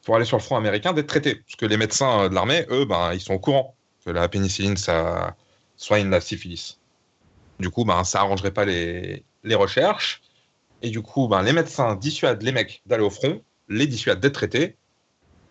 [0.04, 1.36] pour aller sur le front américain, d'être traités.
[1.36, 4.76] Parce que les médecins de l'armée, eux, ben, ils sont au courant que la pénicilline,
[4.76, 5.36] ça
[5.76, 6.80] soigne la syphilis.
[7.60, 10.20] Du coup, ben, ça arrangerait pas les, les recherches.
[10.82, 14.34] Et du coup, ben, les médecins dissuadent les mecs d'aller au front, les dissuadent d'être
[14.34, 14.74] traités,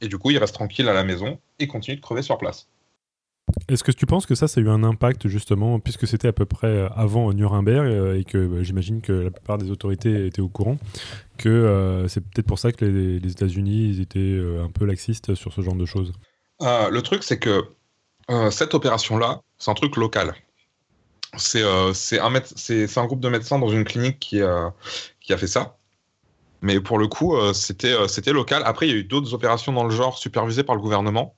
[0.01, 2.67] et du coup, ils restent tranquilles à la maison et continuent de crever sur place.
[3.67, 6.33] Est-ce que tu penses que ça, ça a eu un impact justement, puisque c'était à
[6.33, 10.27] peu près euh, avant Nuremberg euh, et que bah, j'imagine que la plupart des autorités
[10.27, 10.77] étaient au courant,
[11.37, 15.61] que euh, c'est peut-être pour ça que les, États-Unis étaient un peu laxistes sur ce
[15.61, 16.11] genre de choses?
[16.59, 17.63] Le truc, c'est que
[18.51, 20.35] cette opération-là, c'est un truc local.
[21.37, 24.73] C'est un, groupe de médecins dans une clinique qui a
[25.37, 25.77] fait ça.
[26.61, 28.61] Mais pour le coup, c'était local.
[28.65, 31.33] Après, il y a eu d'autres opérations dans le genre supervisées par le gouvernement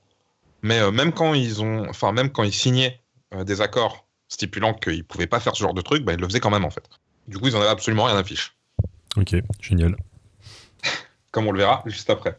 [0.64, 2.98] mais euh, même quand ils ont, enfin même quand ils signaient
[3.34, 6.18] euh, des accords stipulant qu'ils ne pouvaient pas faire ce genre de truc, bah, ils
[6.18, 6.88] le faisaient quand même en fait.
[7.28, 8.56] Du coup, ils en avaient absolument rien à fiche.
[9.16, 9.94] Ok, génial.
[11.32, 12.38] Comme on le verra juste après.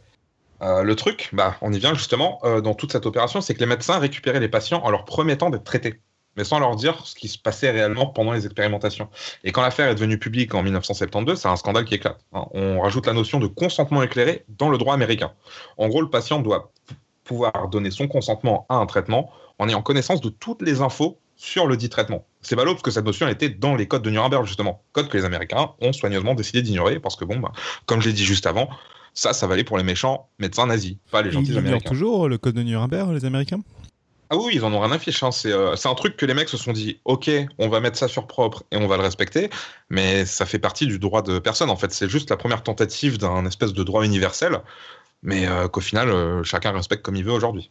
[0.60, 3.66] Euh, le truc, bah, on y vient justement dans toute cette opération, c'est que les
[3.66, 6.00] médecins récupéraient les patients en leur promettant d'être traités,
[6.36, 9.08] mais sans leur dire ce qui se passait réellement pendant les expérimentations.
[9.44, 12.18] Et quand l'affaire est devenue publique en 1972, c'est un scandale qui éclate.
[12.32, 12.46] Hein.
[12.54, 15.32] On rajoute la notion de consentement éclairé dans le droit américain.
[15.76, 16.72] En gros, le patient doit
[17.26, 21.66] pouvoir donner son consentement à un traitement en ayant connaissance de toutes les infos sur
[21.66, 22.24] le dit traitement.
[22.40, 24.82] C'est ballot parce que cette notion était dans les codes de Nuremberg, justement.
[24.92, 27.52] Code que les Américains ont soigneusement décidé d'ignorer parce que, bon, bah,
[27.84, 28.68] comme je l'ai dit juste avant,
[29.12, 31.88] ça, ça valait pour les méchants médecins nazis, pas les gentils ils Américains.
[31.88, 33.60] toujours le code de Nuremberg, les Américains?
[34.28, 35.22] Ah oui, ils en ont rien à fiche.
[35.22, 35.30] Hein.
[35.46, 38.08] Euh, c'est un truc que les mecs se sont dit, ok, on va mettre ça
[38.08, 39.50] sur propre et on va le respecter,
[39.88, 41.70] mais ça fait partie du droit de personne.
[41.70, 44.62] En fait, c'est juste la première tentative d'un espèce de droit universel
[45.22, 47.68] mais euh, qu'au final, euh, chacun respecte comme il veut aujourd'hui.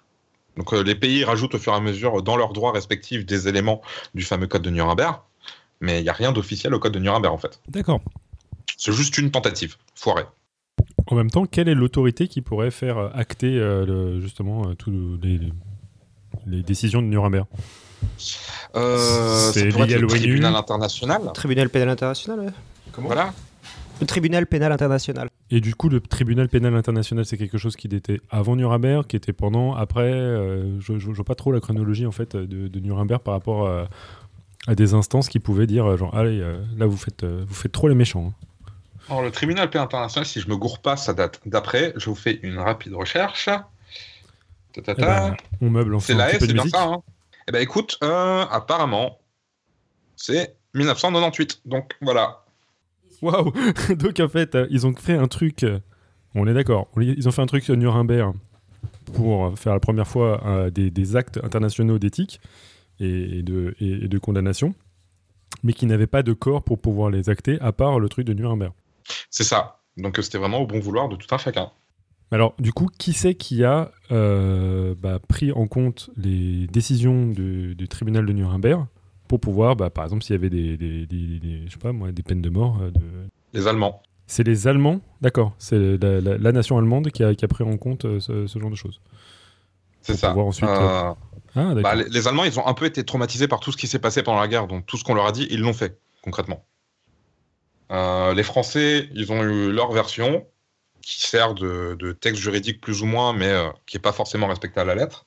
[0.58, 3.48] Donc euh, les pays rajoutent au fur et à mesure dans leurs droits respectifs des
[3.48, 3.82] éléments
[4.14, 5.20] du fameux code de Nuremberg,
[5.82, 7.60] mais il n'y a rien d'officiel au code de Nuremberg en fait.
[7.68, 8.02] D'accord.
[8.78, 10.26] C'est juste une tentative, foirée.
[11.08, 13.62] En même temps, quelle est l'autorité qui pourrait faire acter
[14.20, 17.46] justement toutes les, décisions de Nuremberg?
[18.76, 21.22] Euh, C'est le tribunal international.
[21.34, 22.54] Tribunal pénal international.
[22.92, 23.08] Comment?
[23.08, 23.34] Voilà.
[24.02, 25.30] Le tribunal pénal international.
[25.52, 29.16] Et du coup, le tribunal pénal international, c'est quelque chose qui était avant Nuremberg, qui
[29.16, 30.12] était pendant, après.
[30.12, 34.76] Euh, je ne vois pas trop la chronologie en fait de, Nuremberg par rapport à,
[34.76, 37.88] des instances qui pouvaient dire genre allez, euh, là vous faites, euh, vous faites trop
[37.88, 38.34] les méchants.
[38.34, 38.68] Hein.
[39.08, 41.94] Alors, le tribunal pénal international, si je me gourre pas, ça date d'après.
[41.96, 43.50] Je vous fais une rapide recherche.
[44.78, 46.84] Eh ben, on meuble C'est la S, c'est bien ça.
[46.84, 47.04] Hein.
[47.48, 49.20] Eh ben écoute, apparemment,
[50.16, 51.62] c'est 1998.
[51.66, 52.45] Donc voilà,
[53.26, 53.52] Waouh
[53.96, 55.64] Donc en fait, euh, ils ont fait un truc.
[55.64, 55.80] Euh,
[56.36, 56.90] on est d'accord.
[56.98, 58.36] Ils ont fait un truc sur Nuremberg
[59.14, 62.40] pour faire la première fois euh, des, actes internationaux d'éthique
[63.00, 64.76] et, de, et, de condamnation,
[65.64, 68.34] mais qui n'avaient pas de corps pour pouvoir les acter à part le truc de
[68.34, 68.74] Nuremberg.
[69.30, 69.80] C'est ça.
[69.98, 71.72] Donc c'était vraiment au bon vouloir de tout un chacun.
[72.32, 78.26] Alors, du coup, qui c'est qui a bah, pris en compte les décisions du tribunal
[78.26, 78.86] de Nuremberg
[79.28, 80.78] pour pouvoir, bah, par exemple, s'il y avait des,
[81.66, 82.80] je sais pas, moi, des peines de mort.
[82.82, 83.02] Euh, de...
[83.54, 84.02] Les Allemands.
[84.28, 85.54] C'est les Allemands, d'accord.
[85.60, 88.76] C'est la, nation allemande qui a, qui a, pris en compte euh, ce, genre de
[88.76, 89.02] choses.
[90.02, 90.36] C'est ça.
[90.36, 91.14] Ensuite, euh,
[91.56, 94.00] ah, bah, les, Allemands, ils ont un peu été traumatisés par tout ce qui s'est
[94.00, 96.66] passé pendant la guerre, donc tout ce qu'on leur a dit, ils l'ont fait, concrètement.
[97.90, 100.46] les Français, ils ont eu leur version,
[101.02, 103.54] qui sert de, de texte juridique plus ou moins, mais
[103.86, 105.26] qui n'est pas forcément respectée à la lettre.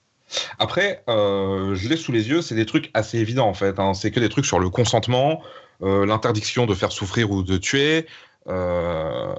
[0.58, 3.78] Après, euh, je l'ai sous les yeux, c'est des trucs assez évidents en fait.
[3.78, 3.94] Hein.
[3.94, 5.42] C'est que des trucs sur le consentement,
[5.82, 8.06] euh, l'interdiction de faire souffrir ou de tuer.
[8.48, 9.34] Euh,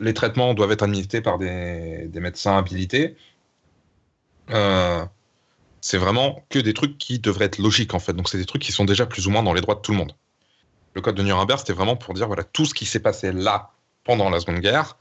[0.00, 3.16] les traitements doivent être administrés par des, médecins habilités.
[5.80, 8.14] c'est vraiment que des trucs qui devraient être logiques en fait.
[8.14, 9.92] Donc c'est des trucs qui sont déjà plus ou moins dans les droits de tout
[9.92, 10.14] le monde.
[10.94, 13.72] Le code de Nuremberg, c'était vraiment pour dire voilà tout ce qui s'est passé là
[14.04, 14.96] pendant la Seconde Guerre,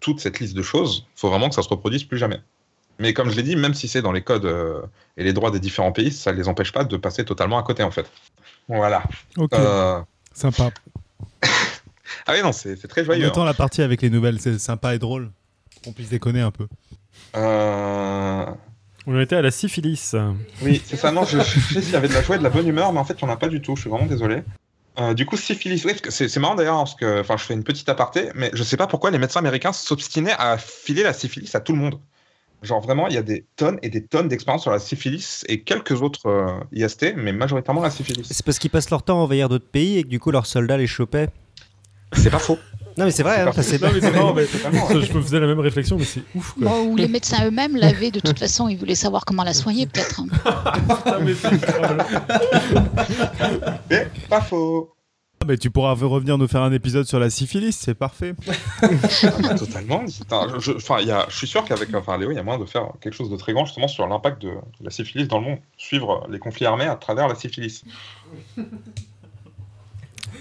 [0.00, 2.40] toute cette liste de choses, faut vraiment que ça se reproduise plus jamais.
[2.98, 4.82] Mais comme je l'ai dit, même si c'est dans les codes euh,
[5.16, 7.62] et les droits des différents pays, ça ne les empêche pas de passer totalement à
[7.62, 8.10] côté en fait.
[8.68, 9.02] Voilà.
[9.36, 10.00] Ok, Euh,
[10.32, 10.70] sympa.
[12.26, 13.24] Ah oui, non, c'est très joyeux.
[13.26, 15.30] mettant la partie avec les nouvelles, c'est sympa et drôle.
[15.84, 16.66] Qu'on puisse déconner un peu.
[17.36, 18.46] Euh,
[19.06, 20.14] On était à la syphilis.
[20.62, 21.10] Oui, c'est ça.
[21.12, 22.92] Non, je, je sais s'il y avait de la joie et de la bonne humeur,
[22.92, 23.76] mais en fait, il n'y en a pas du tout.
[23.76, 24.42] Je suis vraiment désolé.
[24.98, 27.64] Euh, du coup, syphilis, oui, c'est c'est marrant d'ailleurs, parce que, enfin, je fais une
[27.64, 31.52] petite aparté, mais je sais pas pourquoi les médecins américains s'obstinaient à filer la syphilis
[31.54, 31.98] à tout le monde.
[32.64, 35.62] Genre vraiment, il y a des tonnes et des tonnes d'expériences sur la syphilis et
[35.62, 38.26] quelques autres euh, IST, mais majoritairement la syphilis.
[38.30, 40.46] C'est parce qu'ils passent leur temps à envahir d'autres pays et que du coup leurs
[40.46, 41.28] soldats les chopaient.
[42.14, 42.58] C'est pas faux.
[42.96, 46.22] Non mais c'est vrai, C'est hein, pas je me faisais la même réflexion, mais c'est
[46.34, 46.68] ouf quoi.
[46.68, 49.86] Bon, ou les médecins eux-mêmes l'avaient de toute façon, ils voulaient savoir comment la soigner
[49.86, 50.20] peut-être.
[50.20, 51.18] hein.
[51.22, 52.04] Mais c'est incroyable.
[53.90, 54.92] Mais pas faux.
[55.44, 58.34] Ah, mais tu pourras revenir nous faire un épisode sur la syphilis, c'est parfait.
[59.58, 60.02] Totalement.
[60.08, 62.38] C'est un- je, enfin, il y a, je suis sûr qu'avec enfin, Léo, il y
[62.38, 64.54] a moyen de faire quelque chose de très grand justement sur l'impact de, de
[64.84, 65.58] la syphilis dans le monde.
[65.76, 67.84] Suivre les conflits armés à travers la syphilis.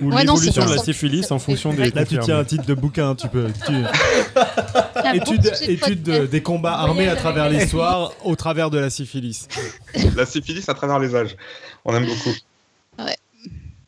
[0.02, 2.74] Ou Ouais, l'évolution de la syphilis en fonction des Là, tu tiens un titre de
[2.74, 3.48] bouquin, tu peux.
[3.66, 3.74] tu-
[5.16, 9.48] Étude, étude de- des combats armés à travers l'histoire au travers de la syphilis.
[10.16, 11.36] la syphilis à travers les âges.
[11.86, 12.34] On aime beaucoup.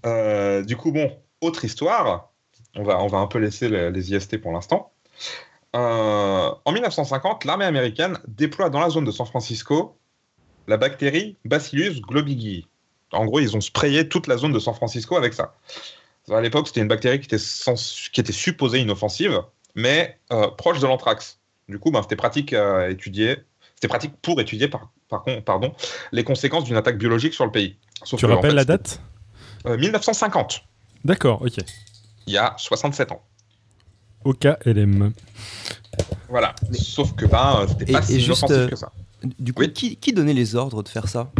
[0.06, 2.32] Euh, du coup, bon, autre histoire.
[2.76, 4.92] On va, on va un peu laisser les, les IST pour l'instant.
[5.76, 9.98] Euh, en 1950, l'armée américaine déploie dans la zone de San Francisco
[10.68, 12.68] la bactérie Bacillus globigii.
[13.12, 15.54] En gros, ils ont sprayé toute la zone de San Francisco avec ça.
[16.32, 19.42] À l'époque, c'était une bactérie qui était, sens- qui était supposée inoffensive,
[19.76, 21.40] mais euh, proche de l'anthrax.
[21.70, 23.38] Du coup, ben, c'était pratique à étudier.
[23.76, 25.74] C'était pratique pour étudier, par, par contre, pardon,
[26.12, 27.78] les conséquences d'une attaque biologique sur le pays.
[28.04, 29.02] Sauf Tu en rappelles fait, la date?
[29.66, 30.64] 1950,
[31.04, 31.58] D'accord, ok.
[32.28, 33.22] il y a 67 ans.
[34.24, 35.14] OKLM.
[36.30, 36.56] Voilà.
[36.74, 38.92] Sauf que ben, euh, c'était Et- pas et si juste, inoffensif euh, que ça.
[39.40, 39.74] Du coup, Oui.
[39.74, 41.32] qui, qui donnait les ordres de faire ça?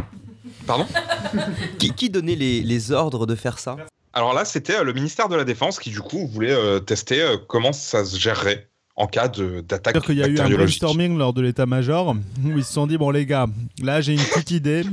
[0.68, 0.86] Pardon?
[1.80, 3.76] Qui, qui donnait les, les ordres de faire ça?
[4.14, 7.22] Alors là, c'était euh, le ministère de la Défense qui, du coup, voulait euh, tester
[7.22, 10.50] euh, comment ça se gérerait en cas de- d'attaque C'est-à-dire qu'il y a eu un
[10.58, 13.48] brainstorming lors de l'état-major où ils se sont dit bon les gars,
[13.84, 14.84] là j'ai une petite idée.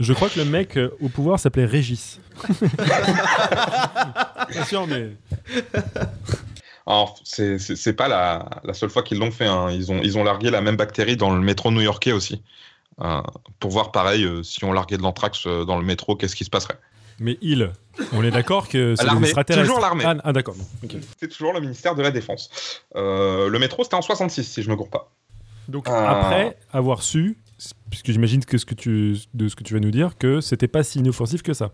[0.00, 2.20] Je crois que le mec euh, au pouvoir s'appelait Régis.
[4.50, 5.10] Bien sûr, mais.
[6.86, 9.46] Alors, c'est- pas la, la seule fois qu'ils l'ont fait.
[9.46, 9.70] hein.
[9.70, 12.42] Ils, ont, ils ont largué la même bactérie dans le métro new-yorkais aussi.
[13.00, 13.20] Euh,
[13.58, 16.44] pour voir, pareil, euh, si on larguait de l'anthrax euh, dans le métro, qu'est-ce qui
[16.44, 16.78] se passerait?
[17.20, 17.70] Mais il,
[18.12, 19.66] on est d'accord que c'est L'armée, des extraterrestres.
[19.68, 20.04] toujours l'armée.
[20.06, 20.54] Ah, ah, d'accord.
[21.20, 22.50] C'est toujours le ministère de la Défense.
[22.96, 25.12] Euh, le métro, c'était en 66, si je me gourre pas.
[25.68, 26.18] Donc Ah.
[26.26, 27.38] après avoir su,
[27.90, 30.68] puisque j'imagine que ce que tu de ce que tu vas nous dire que c'était
[30.68, 31.70] pas si inoffensif que ça.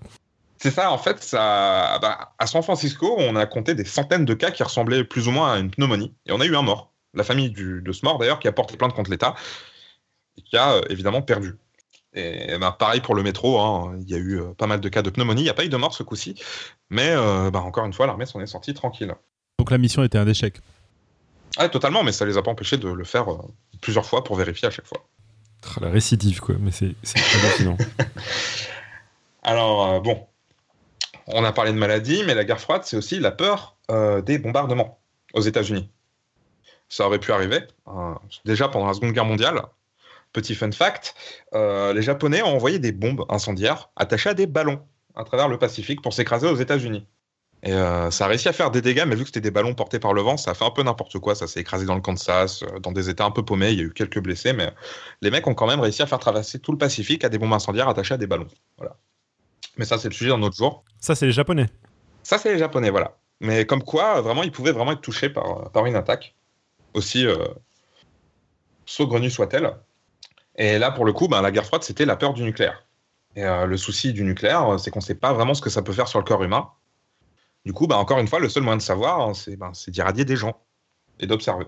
[0.58, 4.34] C'est ça, en fait, ça, bah, à San Francisco, on a compté des centaines de
[4.34, 6.12] cas qui ressemblaient plus ou moins à une pneumonie.
[6.26, 6.92] Et on a eu un mort.
[7.14, 9.34] La famille du- de ce mort, d'ailleurs, qui a porté plainte contre l'État
[10.36, 11.54] et qui a euh, évidemment perdu.
[12.14, 14.88] Et bah, pareil pour le métro, hein, il y a eu euh, pas mal de
[14.88, 15.42] cas de pneumonie.
[15.42, 16.34] Il n'y a pas eu de mort ce coup-ci.
[16.90, 19.14] Mais euh, bah, encore une fois, l'armée s'en est sortie tranquille.
[19.58, 20.60] Donc la mission était un échec.
[21.56, 23.38] Ah, totalement, mais ça les a pas empêchés de le faire euh,
[23.80, 25.04] plusieurs fois pour vérifier à chaque fois.
[25.80, 26.54] La récidive, quoi.
[26.58, 27.76] Mais c'est c'est hallucinant.
[29.42, 30.26] Alors, euh, bon,
[31.26, 34.38] on a parlé de maladie, mais la guerre froide, c'est aussi la peur euh, des
[34.38, 35.00] bombardements
[35.34, 35.90] aux États-Unis.
[36.88, 37.60] Ça aurait pu arriver.
[37.88, 39.62] euh, déjà pendant la Seconde Guerre mondiale,
[40.32, 41.14] petit fun fact,
[41.54, 44.80] euh, les Japonais ont envoyé des bombes incendiaires attachées à des ballons
[45.14, 47.06] à travers le Pacifique pour s'écraser aux États-Unis.
[47.62, 49.74] Et euh, ça a réussi à faire des dégâts, mais vu que c'était des ballons
[49.74, 51.34] portés par le vent, ça a fait un peu n'importe quoi.
[51.34, 53.72] Ça s'est écrasé dans le Kansas, euh, dans des États un peu paumés.
[53.72, 54.72] Il y a eu quelques blessés, mais
[55.20, 57.52] les mecs ont quand même réussi à faire traverser tout le Pacifique à des bombes
[57.52, 58.48] incendiaires attachées à des ballons.
[58.78, 58.96] Voilà.
[59.76, 60.84] Mais ça, c'est le sujet d'un autre jour.
[61.00, 61.66] ça, c'est les Japonais.
[62.22, 63.18] Ça, c'est les Japonais, voilà.
[63.40, 66.34] Mais comme quoi, vraiment, ils pouvaient vraiment être touchés par, par une attaque,
[66.94, 67.36] aussi euh,
[68.86, 69.70] saugrenue soit-elle.
[70.62, 72.84] Et là, pour le coup, ben, la guerre froide, c'était la peur du nucléaire.
[73.34, 75.70] Et euh, le souci du nucléaire, euh, c'est qu'on ne sait pas vraiment ce que
[75.70, 76.68] ça peut faire sur le corps humain.
[77.64, 80.26] Du coup, ben, encore une fois, le seul moyen de savoir, hein, c'est ben, d'irradier
[80.26, 80.60] des gens
[81.18, 81.64] et d'observer.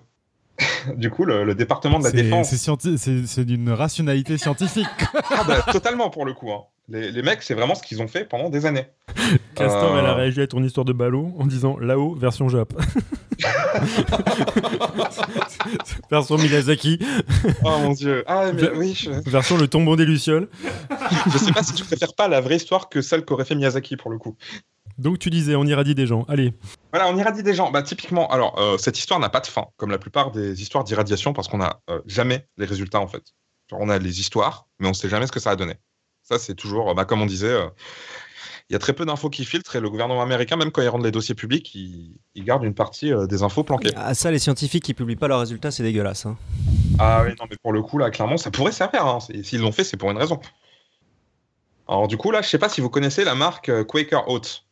[0.96, 2.52] du coup, le, le département de la défense.
[2.54, 4.86] c'est d'une rationalité scientifique.
[5.30, 6.52] Ah, bah, totalement pour le coup.
[6.52, 6.64] hein.
[6.88, 8.86] Les, les mecs, c'est vraiment ce qu'ils ont fait pendant des années.
[9.54, 9.98] Castor, Euh.
[10.00, 12.72] elle a réagi à ton histoire de ballon en disant là-haut, version Jap.
[16.10, 16.98] version Miyazaki,
[17.64, 18.24] Oh mon dieu.
[18.26, 20.48] Ah, mais oui, je, version le tombeau des Lucioles.
[21.32, 23.96] je sais pas si tu préfères pas la vraie histoire que celle qu'aurait fait Miyazaki
[23.96, 24.36] pour le coup.
[24.98, 26.24] Donc tu disais, on irradie des gens.
[26.28, 26.52] Allez,
[26.92, 27.70] Voilà, on irradie des gens.
[27.70, 30.84] Bah, typiquement, alors, euh, cette histoire n'a pas de fin, comme la plupart des histoires
[30.84, 33.22] d'irradiation, parce qu'on n'a euh, jamais les résultats, en fait.
[33.70, 35.74] Genre, on a les histoires, mais on sait jamais ce que ça a donné.
[36.22, 37.56] Ça, c'est toujours, euh, bah, comme on disait,
[38.72, 40.88] il y a très peu d'infos qui filtrent et le gouvernement américain, même quand ils
[40.88, 43.90] rendent les dossiers publics, il, il garde une partie euh, des infos planquées.
[43.96, 46.24] Ah, ça, les scientifiques qui publient pas leurs résultats, c'est dégueulasse.
[46.24, 46.38] hein.
[46.98, 49.04] Ah oui, non, mais pour le coup, là, clairement, ça pourrait servir.
[49.04, 49.18] Hein.
[49.42, 50.40] S'ils l'ont fait, c'est pour une raison.
[51.86, 54.62] Alors, du coup, là, je sais pas si vous connaissez la marque euh, Quaker Oats.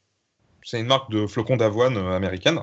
[0.63, 2.61] C'est une marque de flocons d'avoine euh, américaine.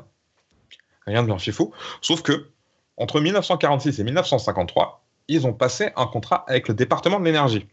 [1.05, 1.71] Rien de bien fifou.
[2.01, 2.49] Sauf que,
[2.97, 7.67] entre 1946 et 1953, ils ont passé un contrat avec le département de l'énergie.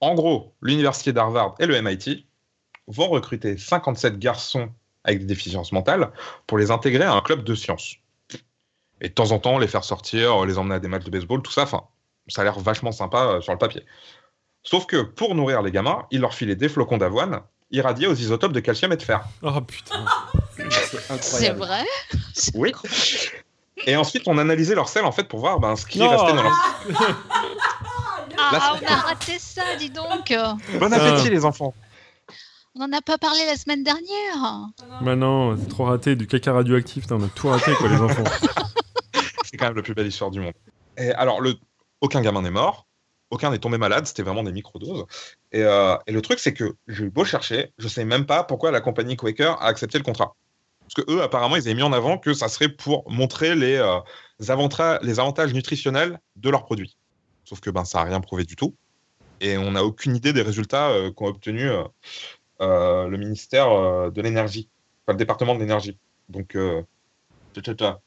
[0.00, 2.27] En gros, l'université d'Harvard et le MIT
[2.88, 4.70] vont recruter 57 garçons
[5.04, 6.10] avec des déficiences mentales
[6.46, 7.96] pour les intégrer à un club de sciences.
[9.00, 11.40] Et de temps en temps, les faire sortir, les emmener à des matchs de baseball,
[11.40, 11.84] tout ça, enfin,
[12.26, 13.84] ça a l'air vachement sympa euh, sur le papier.
[14.64, 18.52] Sauf que pour nourrir les gamins, ils leur filaient des flocons d'avoine irradiés aux isotopes
[18.52, 19.24] de calcium et de fer.
[19.42, 20.04] Oh putain.
[21.20, 21.84] C'est vrai?
[22.54, 22.72] Oui.
[23.86, 26.08] Et ensuite, on analysait leur sel en fait pour voir ben, ce qui Non.
[26.08, 26.52] restait dans leur.
[26.96, 30.32] Ah, Là, on a raté ça, dis donc
[30.78, 31.74] Bon appétit, les enfants.
[32.80, 34.68] On n'en a pas parlé la semaine dernière
[35.00, 38.22] Bah non, c'est trop raté, du caca radioactif, on a tout raté quoi les enfants.
[39.44, 40.52] C'est quand même la plus belle histoire du monde.
[40.96, 41.56] Et alors, le...
[42.00, 42.86] aucun gamin n'est mort,
[43.30, 45.06] aucun n'est tombé malade, c'était vraiment des microdoses.
[45.50, 48.44] Et, euh, et le truc, c'est que j'ai eu beau chercher, je sais même pas
[48.44, 50.36] pourquoi la compagnie Quaker a accepté le contrat.
[50.80, 53.74] Parce que eux, apparemment, ils avaient mis en avant que ça serait pour montrer les,
[53.74, 53.98] euh,
[54.46, 56.96] avantages, les avantages nutritionnels de leurs produits.
[57.44, 58.76] Sauf que ben, ça n'a rien prouvé du tout.
[59.40, 61.84] Et on n'a aucune idée des résultats euh, qu'ont obtenus euh,
[62.60, 64.68] le ministère euh, de l'énergie,
[65.04, 65.96] enfin le département de l'énergie.
[66.28, 66.82] Donc, euh,
[67.54, 68.00] tcha, tcha, tcha.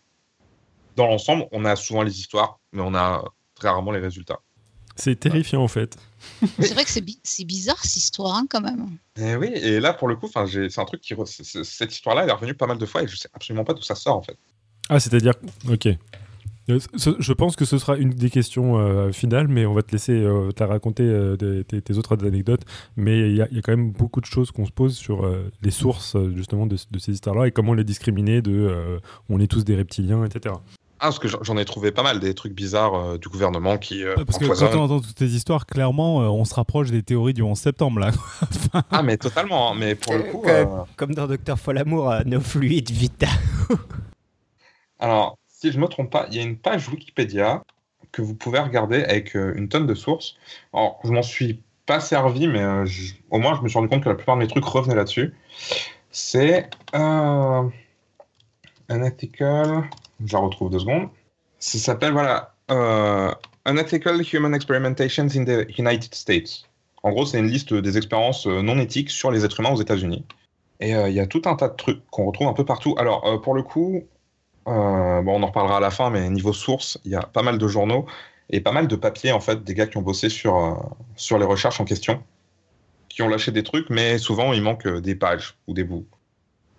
[0.95, 3.23] dans l'ensemble, on a souvent les histoires, mais on a
[3.55, 4.39] très rarement les résultats.
[4.95, 5.97] C'est terrifiant en fait.
[6.59, 8.97] C'est vrai que c'est bi- c'est bizarre cette histoire, hein, quand même.
[9.15, 11.15] Et oui, et là, pour le coup, c'est un truc qui.
[11.15, 13.73] re- Cette histoire-là, elle est revenue pas mal de fois et je sais absolument pas
[13.73, 14.37] d'où ça sort en fait.
[14.89, 15.33] Ah, c'est-à-dire.
[15.69, 15.87] Ok.
[16.69, 16.79] Euh,
[17.19, 20.13] Je pense que ce sera une des questions euh, finales, mais on va te laisser
[20.13, 22.61] euh, te la raconter euh, des- tes, tes autres anecdotes.
[22.95, 24.95] Mais il y, a- il y a quand même beaucoup de choses qu'on se pose
[24.95, 28.99] sur euh, les sources justement de, de ces histoires-là et comment les discriminer de euh,
[29.29, 30.55] on est tous des reptiliens, etc.
[31.03, 34.03] Ah, parce que j'en- ai trouvé pas mal, des trucs bizarres euh, du gouvernement qui
[34.03, 37.01] euh, Parce que quand on entend toutes ces histoires, clairement, euh, on se rapproche des
[37.01, 38.11] théories du 11 septembre, là.
[38.91, 40.43] Ah, mais totalement, hein, mais pour le coup.
[40.45, 43.27] Euh, euh, Comme dans Docteur Folamour, euh, no fluid vita.
[44.99, 47.63] Alors, si je me trompe pas, il y a une page Wikipédia
[48.11, 50.35] que vous pouvez regarder avec euh, une tonne de sources.
[50.73, 52.85] Alors, je m'en suis pas servi, mais euh,
[53.29, 55.33] au moins, je me suis rendu compte que la plupart de mes trucs revenaient là-dessus.
[56.09, 57.63] C'est euh,
[58.89, 59.83] un article,
[60.25, 61.09] je la retrouve deux secondes.
[61.59, 63.31] Ça s'appelle, voilà, euh,
[63.65, 66.67] An Ethical Human Experimentations in the United States.
[67.03, 70.25] En gros, c'est une liste des expériences non éthiques sur les êtres humains aux États-Unis.
[70.79, 72.95] Et il y a tout un tas de trucs qu'on retrouve un peu partout.
[72.97, 74.03] Alors, pour le coup,
[74.65, 77.57] bon, on en reparlera à la fin, mais niveau source, il y a pas mal
[77.57, 78.05] de journaux
[78.49, 80.73] et pas mal de papiers, en fait, des gars qui ont bossé sur, euh,
[81.15, 82.23] sur les recherches en question,
[83.09, 86.05] qui ont lâché des trucs, mais souvent, il manque euh, des pages ou des bouts.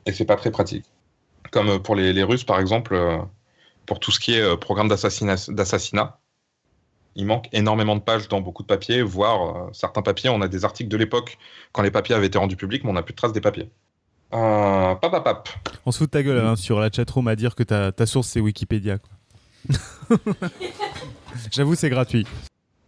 [0.07, 0.85] Et c'est pas très pratique.
[1.51, 3.19] Comme euh, pour les, les Russes, par exemple, euh,
[3.87, 6.19] pour tout ce qui est euh, programme d'assassinat,
[7.15, 10.49] il manque énormément de pages dans beaucoup de papiers, voire euh, certains papiers, on a
[10.49, 11.39] des articles de l'époque
[11.73, 13.71] quand les papiers avaient été rendus publics, mais on n'a plus de traces des papiers.
[14.35, 15.49] Euh, pap, pap, pap.
[15.85, 18.07] On se fout de ta gueule hein, sur la chatroom à dire que ta, ta
[18.07, 18.99] source c'est Wikipédia.
[18.99, 20.19] quoi.
[21.51, 22.27] J'avoue, c'est gratuit.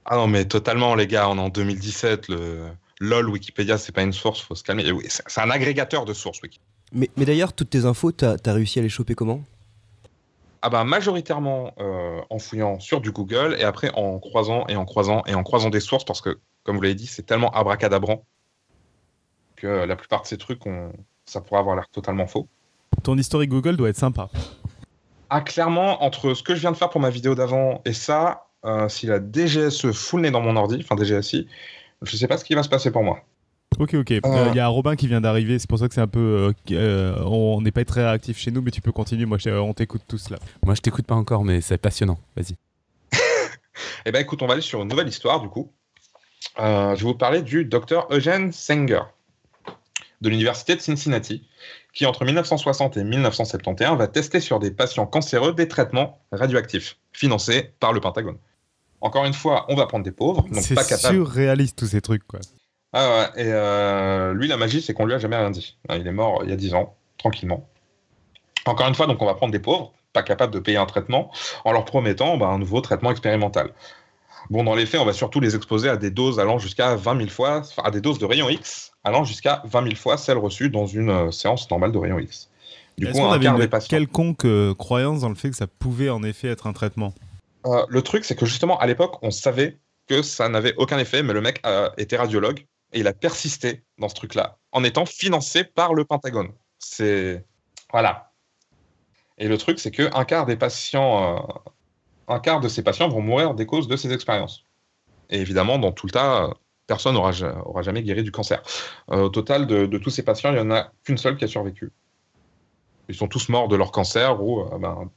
[0.05, 2.29] Ah non, mais totalement, les gars, on est en 2017.
[2.29, 2.67] Le
[3.01, 4.91] LOL Wikipédia, c'est pas une source, faut se calmer.
[4.93, 6.61] Oui, c'est c'est un agrégateur de sources, Wiki.
[6.93, 9.43] Mais, mais d'ailleurs, toutes tes infos, t'as as réussi à les choper comment?
[10.63, 14.85] Ah bah, majoritairement euh, en fouillant sur du Google et après en croisant et en
[14.87, 18.25] croisant et en croisant des sources parce que, comme vous l'avez dit, c'est tellement abracadabrant
[19.57, 20.93] que la plupart de ces trucs, on-
[21.27, 22.47] ça pourrait avoir l'air totalement faux.
[23.03, 24.29] Ton historique Google doit être sympa.
[25.31, 28.47] Ah, clairement, entre ce que je viens de faire pour ma vidéo d'avant et ça,
[28.65, 31.49] euh, si la DGSE fout le nez dans mon ordi, enfin DGSI,
[32.03, 33.21] je sais pas ce qui va se passer pour moi.
[33.81, 34.11] Ok, ok.
[34.11, 34.53] Il Euh.
[34.55, 36.53] y a Robin qui vient d'arriver, c'est pour ça que c'est un peu.
[36.71, 39.27] euh, euh, on n'est pas très réactif chez nous, mais tu peux continuer.
[39.27, 40.39] Moi, je- on t'écoute tous là.
[40.65, 42.19] Moi, je t'écoute pas encore, mais c'est passionnant.
[42.37, 42.55] Vas-y.
[44.07, 45.73] Eh ben écoute, on va aller sur une nouvelle histoire du coup.
[46.61, 49.01] Euh, je vais vous parler du docteur Eugene Sanger
[50.25, 51.47] de l'université de Cincinnati,
[51.93, 57.71] qui entre 1960 et 1971 va tester sur des patients cancéreux des traitements radioactifs financés
[57.79, 58.39] par le Pentagone.
[59.01, 61.15] Encore une fois, on va prendre des pauvres, donc C'est pas capables.
[61.15, 62.41] surréaliste tous ces trucs, quoi.
[62.95, 65.77] Ah ouais, et euh, lui, la magie, c'est qu'on lui a jamais rien dit.
[65.89, 67.69] Ah, Il est mort il y a 10 ans, tranquillement.
[68.65, 71.31] Encore une fois, donc on va prendre des pauvres, pas capables de payer un traitement,
[71.67, 73.73] en leur promettant bah, un nouveau traitement expérimental.
[74.49, 77.19] Bon, dans les faits, on va surtout les exposer à des doses allant jusqu'à 20
[77.19, 80.39] 000 fois, enfin, à des doses de rayons X allant jusqu'à 20 000 fois celles
[80.39, 82.51] reçues dans une euh, séance normale de rayons X.
[82.99, 83.97] Du coup, un avait quart une des patients.
[83.97, 87.13] quelconque euh, croyance dans le fait que ça pouvait en effet être un traitement?
[87.67, 91.23] Euh, le truc, c'est que justement, à l'époque, on savait que ça n'avait aucun effet,
[91.23, 95.07] mais le mec euh, était radiologue et il a persisté dans ce truc-là, en étant
[95.07, 96.53] financé par le Pentagone.
[96.79, 97.45] C'est.
[97.91, 98.33] Voilà.
[99.39, 101.41] Et le truc, c'est qu'un quart des patients, euh,
[102.29, 104.65] un quart de ces patients vont mourir des causes de ces expériences.
[105.31, 106.51] Et évidemment, dans tout le tas,
[106.87, 107.33] personne n'aura
[107.65, 108.63] aura jamais guéri du cancer.
[109.11, 111.49] Euh, au total, de, tous ces patients, il n'y en a qu'une seule qui a
[111.49, 111.93] survécu.
[113.09, 115.11] Ils sont tous morts de leur cancer ou euh, ben,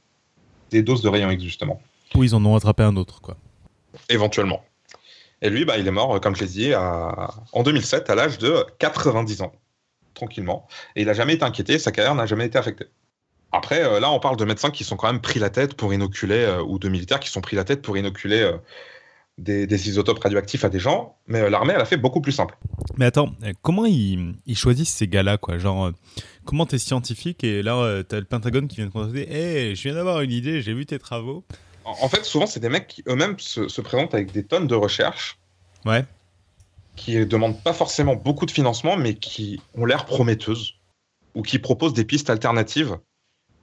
[0.70, 1.80] des doses de rayons X, justement.
[2.14, 3.36] Ou ils en ont attrapé un autre, quoi.
[4.08, 4.62] Éventuellement.
[5.40, 8.66] Et lui, bah, il est mort, comme je l'ai dit, en 2007, à l'âge de
[8.78, 9.52] 90 ans,
[10.14, 10.66] tranquillement.
[10.96, 12.86] Et il n'a jamais été inquiété, sa carrière n'a jamais été affectée.
[13.52, 15.94] Après, euh, là, on parle de médecins qui sont quand même pris la tête pour
[15.94, 18.52] inoculer, euh, ou de militaires qui sont pris la tête pour inoculer
[19.38, 22.56] euh, des, isotopes radioactifs à des gens, mais l'armée, elle a fait beaucoup plus simple.
[22.96, 25.58] Mais attends, comment ils, choisissent ces gars-là, quoi?
[25.58, 25.92] Genre,
[26.44, 29.94] comment t'es scientifique et là, t'as le Pentagone qui vient te contacter Hé, je viens
[29.94, 31.44] d'avoir une idée, j'ai vu tes travaux.
[31.84, 35.38] En, fait, souvent, c'est des mecs qui eux-mêmes se, présentent avec des tonnes de recherches.
[35.86, 36.04] Ouais.
[36.96, 40.74] Qui ne demandent pas forcément beaucoup de financement, mais qui ont l'air prometteuses.
[41.34, 42.98] Ou qui proposent des pistes alternatives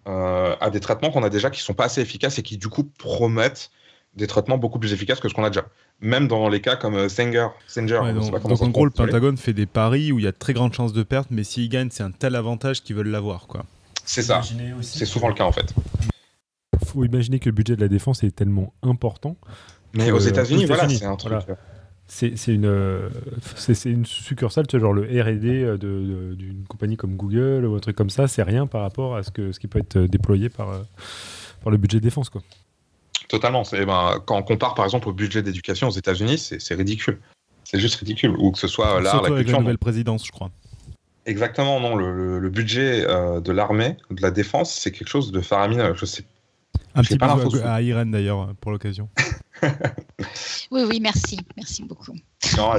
[0.07, 2.67] euh, à des traitements qu'on a déjà qui sont pas assez efficaces et qui du
[2.67, 3.69] coup promettent
[4.15, 5.65] des traitements beaucoup plus efficaces que ce qu'on a déjà.
[6.01, 7.47] Même dans les cas comme Sanger.
[7.67, 10.53] Sanger donc, en gros, le Pentagone fait des paris où il y a de très
[10.53, 13.47] grandes chances de perte, mais s'ils gagnent, c'est un tel avantage qu'ils veulent l'avoir.
[13.47, 13.65] quoi.
[14.05, 14.41] C'est ça.
[14.81, 15.73] C'est souvent le cas en fait.
[16.85, 19.35] faut imaginer que le budget de la défense est tellement important.
[19.93, 21.33] Mais aux États-Unis, voilà, c'est un truc.
[21.49, 21.55] Euh,
[22.07, 23.09] c'est une, euh,
[23.55, 27.95] c'est une succursale, tu vois, genre le R&D d'une compagnie comme Google ou un truc
[27.95, 30.69] comme ça, c'est rien par rapport à ce, que, ce qui peut être déployé par,
[30.69, 30.83] euh,
[31.63, 32.29] par le budget de défense.
[32.29, 32.43] Quoi.
[33.27, 33.63] Totalement.
[33.71, 37.19] Ben, quand on compare par exemple au budget d'éducation aux États-Unis, c'est ridicule.
[37.63, 38.35] C'est juste ridicule.
[38.37, 39.53] Ou que ce soit l'art, la culture.
[39.53, 40.51] la nouvelle présidence, je crois.
[41.25, 41.95] Exactement, non.
[41.95, 45.93] Le, le, budget euh, de l'armée, de la défense, c'est quelque chose de faramineux.
[45.95, 46.23] Je sais.
[46.93, 49.09] Un petit peu à, à Irène d'ailleurs, pour l'occasion.
[50.71, 51.39] oui, oui, merci.
[51.57, 52.13] Merci beaucoup.
[52.57, 52.73] Non,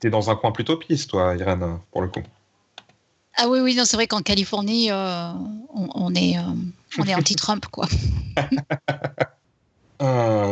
[0.00, 2.22] t'es dans un coin plutôt piste, toi, Irène, pour le coup.
[3.36, 5.32] Ah oui, oui, non, c'est vrai qu'en Californie, euh,
[5.72, 6.42] on, est, euh,
[6.98, 7.88] on est anti-Trump, quoi.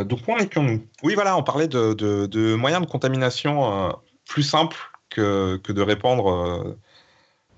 [0.03, 3.93] euh, donc, où en étions-nous Oui, voilà, on parlait de, moyens de contamination euh,
[4.29, 4.77] plus simples
[5.11, 6.77] que, de répandre,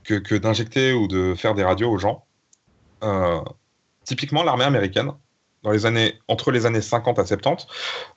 [0.05, 2.25] que, que d'injecter ou de faire des radios aux gens.
[4.05, 5.13] typiquement, l'armée américaine
[5.65, 7.67] dans les années, entre les années 50 à 70,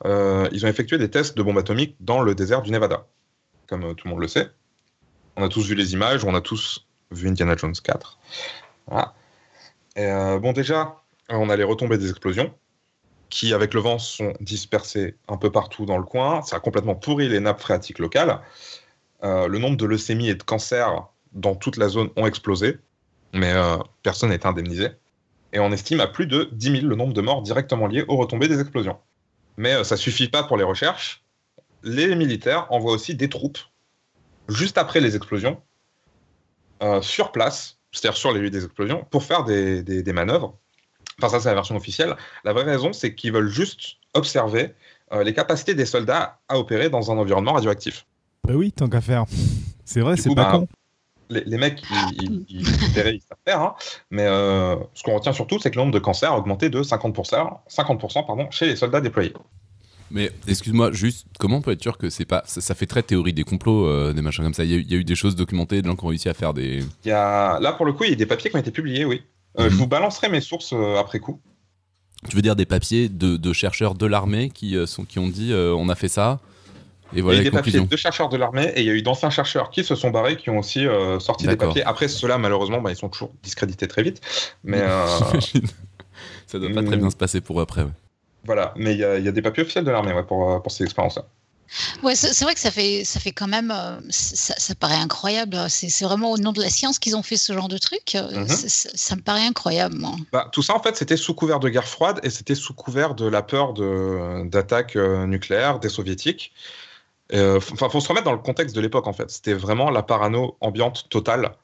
[0.05, 3.07] euh, ils ont effectué des tests de bombes atomiques dans le désert du Nevada,
[3.67, 4.49] comme euh, tout le monde le sait.
[5.37, 8.19] On a tous vu les images, on a tous vu Indiana Jones 4.
[9.97, 10.97] Euh, bon, déjà,
[11.29, 12.53] on a les retombées des explosions,
[13.29, 16.41] qui, avec le vent, sont dispersées un peu partout dans le coin.
[16.41, 18.39] Ça a complètement pourri les nappes phréatiques locales.
[19.23, 22.77] le nombre de leucémies et de cancers dans toute la zone ont explosé,
[23.33, 23.53] mais
[24.03, 24.89] personne n'est indemnisé
[25.53, 28.17] et on estime à plus de 10 000 le nombre de morts directement liés aux
[28.17, 28.97] retombées des explosions.
[29.57, 31.23] Mais euh, ça ne suffit pas pour les recherches.
[31.83, 33.59] Les militaires envoient aussi des troupes
[34.49, 35.61] juste après les explosions
[36.83, 40.57] euh, sur place, c'est-à-dire sur les lieux des explosions, pour faire des, manœuvres.
[41.19, 42.15] Enfin, ça, c'est la version officielle.
[42.43, 44.73] La vraie raison, c'est qu'ils veulent juste observer
[45.13, 48.05] euh, les capacités des soldats à opérer dans un environnement radioactif.
[48.47, 49.25] Bah oui, tant qu'à faire.
[49.83, 50.67] C'est vrai, c'est pas bah, con
[51.29, 51.83] les, mecs,
[52.21, 53.75] ils, ils, savent faire, hein.
[54.11, 56.81] mais euh, ce qu'on retient surtout, c'est que le nombre de cancers a augmenté de
[56.81, 59.33] 50%, 50% pardon, chez les soldats déployés.
[60.09, 62.43] Mais excuse-moi, juste, comment on peut être sûr que c'est pas.
[62.45, 64.63] Ça, fait très théorie des complots, euh, des machins comme ça?
[64.63, 66.81] Il y, a, eu des choses documentées, des gens qui ont réussi à faire des.
[67.03, 68.71] Il y a, là, pour le coup, il y a des papiers qui ont été
[68.71, 69.21] publiés, oui.
[69.59, 69.79] Euh, je mhm.
[69.79, 71.39] vous balancerai mes sources après coup.
[72.29, 75.87] Tu veux dire des papiers de, chercheurs de l'armée qui, sont, qui ont dit on
[75.89, 76.39] a fait ça
[77.15, 78.89] et voilà il y a eu des papiers de chercheurs de l'armée et il y
[78.89, 81.83] a eu d'anciens chercheurs qui se sont barrés, qui ont aussi euh, sorti des papiers.
[81.83, 84.21] Après, ceux-là, malheureusement, bah, ils sont toujours discrédités très vite.
[84.63, 85.05] Mais euh,
[86.47, 87.85] ça doit pas très bien se passer pour après.
[88.43, 91.25] Voilà, mais il y, a des papiers officiels de l'armée pour, euh, pour ces expériences-là.
[92.03, 93.73] Ouais, c'est vrai que ça fait, ça fait quand même,
[94.09, 95.57] ça, paraît incroyable.
[95.69, 98.15] C'est vraiment au nom de la science qu'ils ont fait ce genre de truc.
[98.15, 98.47] Mhm.
[98.47, 99.97] Ça me paraît incroyable.
[100.31, 103.15] Bah, tout ça, en fait, c'était sous couvert de guerre froide et c'était sous couvert
[103.15, 106.53] de la peur d'attaques nucléaires des soviétiques.
[107.33, 109.29] Euh, enfin, faut se remettre dans le contexte de l'époque en fait.
[109.29, 111.55] C'était vraiment la parano ambiante totale.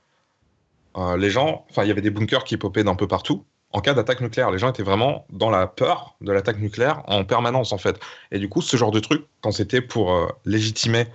[0.97, 3.45] Euh, les gens, enfin, il y avait des bunkers qui popaient d'un peu partout.
[3.73, 7.25] En cas d'attaque nucléaire, les gens étaient vraiment dans la peur de l'attaque nucléaire en
[7.25, 7.99] permanence en fait.
[8.31, 11.07] Et du coup, ce genre de truc, quand c'était pour euh, légitimer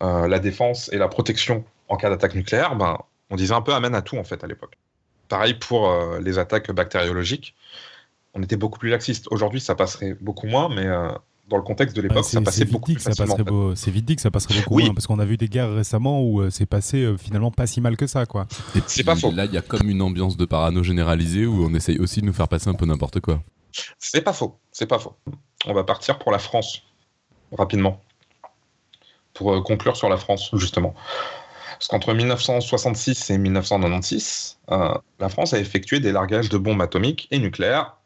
[0.00, 2.98] la défense et la protection en cas d'attaque nucléaire, ben,
[3.30, 4.78] on disait un peu amène à tout en fait à l'époque.
[5.28, 7.56] Pareil pour les attaques bactériologiques.
[8.34, 9.26] On était beaucoup plus laxiste.
[9.32, 10.86] Aujourd'hui, ça passerait beaucoup moins, mais
[11.48, 13.74] dans le contexte de l'époque, ça passait beaucoup plus facilement.
[13.74, 16.22] C'est vite dit que ça passerait beaucoup moins, parce qu'on a vu des guerres récemment
[16.22, 18.46] où euh, c'est passé euh, finalement pas si mal que ça, quoi.
[18.86, 19.32] C'est pas faux.
[19.32, 22.26] Là, il y a comme une ambiance de parano généralisée où on essaye aussi de
[22.26, 23.40] nous faire passer un peu n'importe quoi.
[23.98, 25.16] C'est pas faux, c'est pas faux.
[25.66, 26.82] On va partir pour la France
[27.56, 28.00] rapidement
[29.34, 30.94] pour conclure sur la France, justement.
[31.78, 37.38] Parce qu'entre 1966 et 1996, la France a effectué des largages de bombes atomiques et
[37.38, 37.96] nucléaires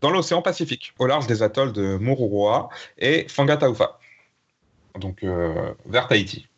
[0.00, 3.98] dans l'océan Pacifique, au large des atolls de Mururoa et Fangataufa,
[4.98, 5.24] donc
[5.86, 6.48] vers Tahiti.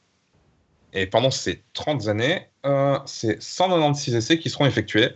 [0.92, 5.10] Et pendant ces 30 années, euh, c'est 196 essais qui seront effectués.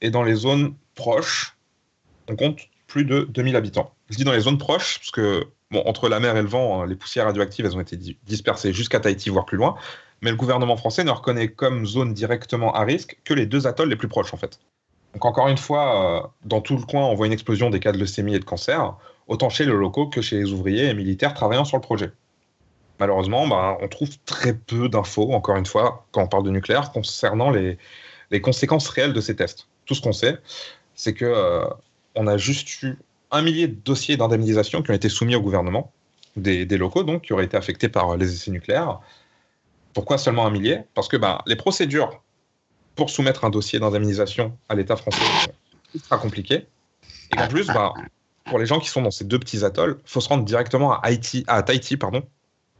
[0.00, 1.56] Et dans les zones proches,
[2.28, 3.92] on compte plus de 2000 habitants.
[4.10, 6.86] Je dis dans les zones proches, parce que entre la mer et le vent, hein,
[6.86, 9.76] les poussières radioactives, elles ont été dispersées jusqu'à Tahiti, voire plus loin.
[10.22, 13.88] Mais le gouvernement français ne reconnaît comme zone directement à risque que les deux atolls
[13.88, 14.60] les plus proches, en fait.
[15.14, 17.92] Donc encore une fois, euh, dans tout le coin, on voit une explosion des cas
[17.92, 18.94] de leucémie et de cancer,
[19.28, 22.12] autant chez les locaux que chez les ouvriers et militaires travaillant sur le projet
[22.98, 26.92] malheureusement, bah, on trouve très peu d'infos, encore une fois, quand on parle de nucléaire,
[26.92, 27.78] concernant les,
[28.40, 29.68] conséquences réelles de ces tests.
[29.86, 30.38] Tout ce qu'on sait,
[30.94, 31.64] c'est que euh,
[32.14, 32.98] on a juste eu
[33.30, 35.92] un millier de dossiers d'indemnisation qui ont été soumis au gouvernement,
[36.36, 39.00] des, locaux donc, qui auraient été affectés par les essais nucléaires.
[39.94, 40.80] Pourquoi seulement un millier?
[40.94, 42.22] Parce que bah, les procédures
[42.96, 45.22] pour soumettre un dossier d'indemnisation à l'État français
[45.98, 46.66] sera compliqué.
[47.34, 47.94] Et en plus, bah,
[48.44, 50.92] pour les gens qui sont dans ces deux petits atolls, il faut se rendre directement
[50.92, 52.22] à, Haïti, à Tahiti pardon,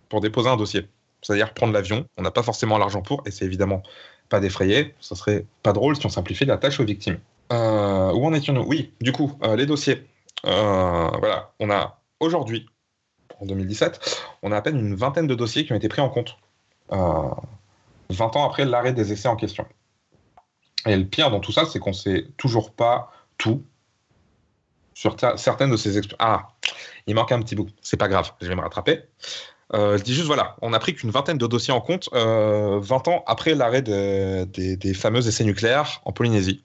[0.09, 0.89] pour déposer un dossier.
[1.23, 3.83] C'est-à-dire prendre l'avion, on n'a pas forcément l'argent pour, et c'est évidemment
[4.29, 4.95] pas défrayé.
[5.01, 7.19] Ce serait pas drôle si on simplifiait la tâche aux victimes.
[7.53, 8.65] Euh, où en étions-nous?
[8.67, 10.07] Oui, du coup, euh, les dossiers.
[10.45, 12.67] Euh, voilà, on a aujourd'hui,
[13.41, 16.09] en 2017, on a à peine une vingtaine de dossiers qui ont été pris en
[16.09, 16.37] compte.
[16.91, 19.67] 20 ans après l'arrêt des essais en question.
[20.85, 23.65] Et le pire dans tout ça, c'est qu'on sait toujours pas tout
[24.95, 26.19] sur certaines de ces expériences.
[26.19, 26.49] Ah,
[27.07, 27.69] il manque un petit bout.
[27.83, 29.03] C'est pas grave, je vais me rattraper.
[29.75, 32.19] Euh, je dis juste, voilà, on n'a pris qu'une vingtaine de dossiers en compte 20
[32.19, 36.65] euh, ans après l'arrêt des fameux essais nucléaires en Polynésie.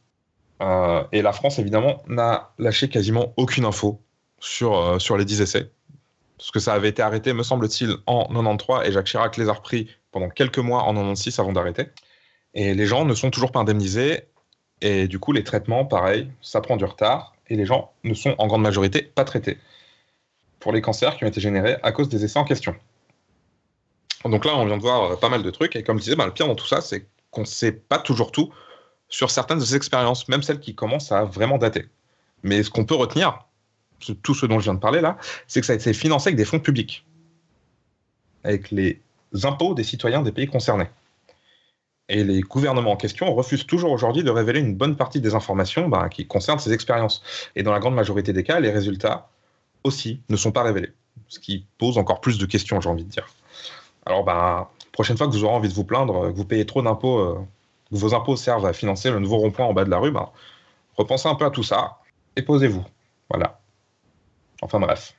[0.61, 4.01] Euh, et la France, évidemment, n'a lâché quasiment aucune info
[4.39, 5.71] sur, sur les 10 essais.
[6.37, 9.53] Parce que ça avait été arrêté, me semble-t-il, en 93, et Jacques Chirac les a
[9.53, 11.87] repris pendant quelques mois en 96 avant d'arrêter.
[12.53, 14.23] Et les gens ne sont toujours pas indemnisés,
[14.81, 18.35] et du coup, les traitements, pareil, ça prend du retard, et les gens ne sont
[18.37, 19.57] en grande majorité pas traités
[20.59, 22.75] pour les cancers qui ont été générés à cause des essais en question.
[24.25, 26.15] Donc là, on vient de voir euh, pas mal de trucs, et comme je disais,
[26.15, 28.53] bah, le pire dans tout ça, c'est qu'on ne sait pas toujours tout
[29.09, 31.87] sur certaines expériences, même celles qui commencent à vraiment dater.
[32.43, 33.45] Mais ce qu'on peut retenir,
[34.23, 36.37] tout ce dont je viens de parler là, c'est que ça a été financé avec
[36.37, 37.05] des fonds publics,
[38.43, 38.99] avec les
[39.43, 40.87] impôts des citoyens des pays concernés.
[42.13, 45.87] Et les gouvernements en question refusent toujours aujourd'hui de révéler une bonne partie des informations
[45.87, 47.23] bah, qui concernent ces expériences.
[47.55, 49.29] Et dans la grande majorité des cas, les résultats
[49.85, 50.91] aussi ne sont pas révélés.
[51.29, 53.29] Ce qui pose encore plus de questions, j'ai envie de dire.
[54.05, 56.81] Alors, bah, prochaine fois que vous aurez envie de vous plaindre, que vous payez trop
[56.81, 57.39] d'impôts, euh,
[57.89, 60.33] que vos impôts servent à financer le nouveau rond-point en bas de la rue, bah,
[60.97, 61.99] repensez un peu à tout ça
[62.35, 62.83] et posez-vous.
[63.29, 63.61] Voilà.
[64.61, 65.15] Enfin bref.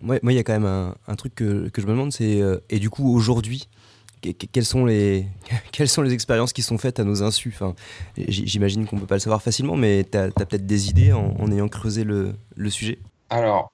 [0.00, 2.78] Moi, il y a quand même un, truc que, je me demande, c'est euh, et
[2.78, 3.68] du coup aujourd'hui,
[4.52, 5.26] quelles sont les
[6.12, 7.74] expériences qui sont faites à nos insus enfin,
[8.16, 11.68] J'imagine qu'on peut pas le savoir facilement, mais tu as, peut-être des idées en, ayant
[11.68, 12.34] creusé le,
[12.70, 12.98] sujet?
[13.30, 13.72] Alors,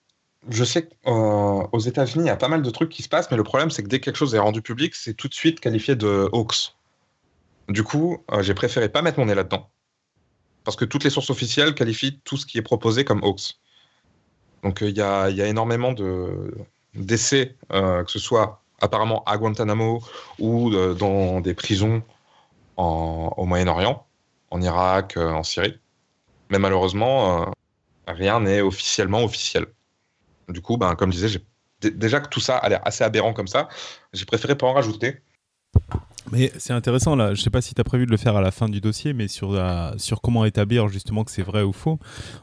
[0.48, 3.30] je sais qu'aux euh, États-Unis, il y a pas mal de trucs qui se passent,
[3.30, 5.34] mais le problème, c'est que dès que quelque chose est rendu public, c'est tout de
[5.34, 6.74] suite qualifié de hoax.
[7.68, 9.70] Du coup, euh, j'ai préféré pas mettre mon nez là-dedans.
[10.64, 13.61] Parce que toutes les sources officielles qualifient tout ce qui est proposé comme hoax.
[14.62, 15.94] Donc, euh, il y, a, énormément
[16.94, 20.02] d'essais, que ce soit apparemment à Guantanamo
[20.38, 22.02] ou dans des prisons
[22.76, 24.06] au Moyen-Orient,
[24.50, 25.78] en Irak, en Syrie.
[26.50, 27.52] Mais malheureusement,
[28.06, 29.66] rien n'est officiellement officiel.
[30.48, 31.40] Du coup, ben, comme je disais,
[31.80, 33.68] déjà que tout ça a l'air assez aberrant comme ça,
[34.12, 35.20] j'ai préféré pas en rajouter.
[36.32, 38.40] Mais c'est intéressant là, je sais pas si tu as prévu de le faire à
[38.40, 39.60] la fin du dossier, mais sur,
[39.96, 41.98] sur comment établir justement que c'est vrai ou faux.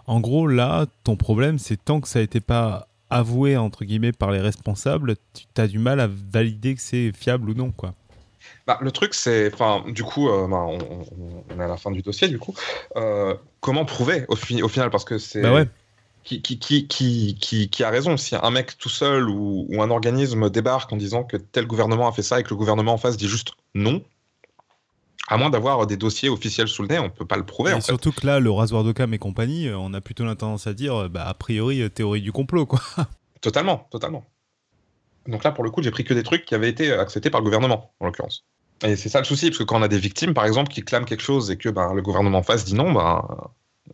[0.07, 4.32] En gros, là, ton problème, c'est tant que ça n'était pas avoué entre guillemets par
[4.32, 7.93] les responsables, tu as du mal à valider que c'est fiable ou non, quoi.
[8.66, 12.01] Bah, le truc, c'est, enfin, du coup, euh, bah, on, est à la fin du
[12.01, 12.53] dossier, du coup,
[12.95, 15.68] euh, comment prouver au, au final, parce que c'est, bah ouais
[16.28, 18.18] qui, qui, qui, qui, a raison.
[18.18, 22.12] Si un mec tout seul ou, un organisme débarque en disant que tel gouvernement a
[22.12, 24.03] fait ça et que le gouvernement en face dit juste non,
[25.28, 27.75] à moins d'avoir des dossiers officiels sous le nez, on ne peut pas le prouver.
[27.78, 30.36] Et surtout que là, le rasoir de cam et compagnie, euh, on a plutôt la
[30.36, 32.80] tendance à dire, euh, bah, a priori, euh, théorie du complot, quoi.
[33.41, 34.25] Totalement, totalement.
[35.28, 37.41] Donc là, pour le coup, j'ai pris que des trucs qui avaient été acceptés par
[37.41, 38.45] le gouvernement, en l'occurrence.
[38.84, 40.82] Et c'est ça le souci, parce que quand on a des victimes, par exemple, qui
[40.82, 43.23] clament quelque chose et que ben, le gouvernement en face dit non, ben,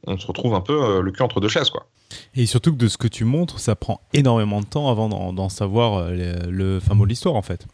[0.08, 1.88] on se retrouve un peu le cul entre deux chaises, quoi.
[2.36, 5.50] Et surtout que de ce que tu montres, ça prend énormément de temps avant d'en
[5.50, 7.66] savoir euh, le, fin mot de l'histoire en fait.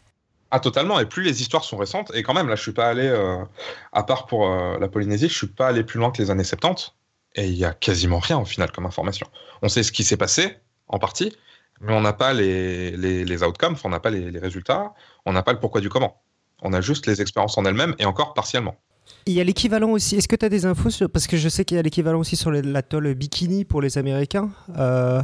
[0.50, 2.88] Ah totalement, et plus les histoires sont récentes, et quand même là je suis pas
[2.88, 3.44] allé, euh,
[3.92, 6.44] à part pour euh, la Polynésie, je suis pas allé plus loin que les années
[6.44, 6.92] 70,
[7.36, 9.28] et il y a quasiment rien au final comme information.
[9.62, 10.56] On sait ce qui s'est passé,
[10.88, 11.36] en partie,
[11.80, 14.92] mais on n'a pas les, les, les outcomes, on n'a pas les, les résultats,
[15.24, 16.20] on n'a pas le pourquoi du comment.
[16.62, 18.76] On a juste les expériences en elles-mêmes et encore partiellement.
[19.26, 20.16] Il y a l'équivalent aussi.
[20.16, 21.10] Est-ce que tu as des infos sur...
[21.10, 24.50] Parce que je sais qu'il y a l'équivalent aussi sur l'atoll Bikini pour les Américains,
[24.76, 25.20] euh,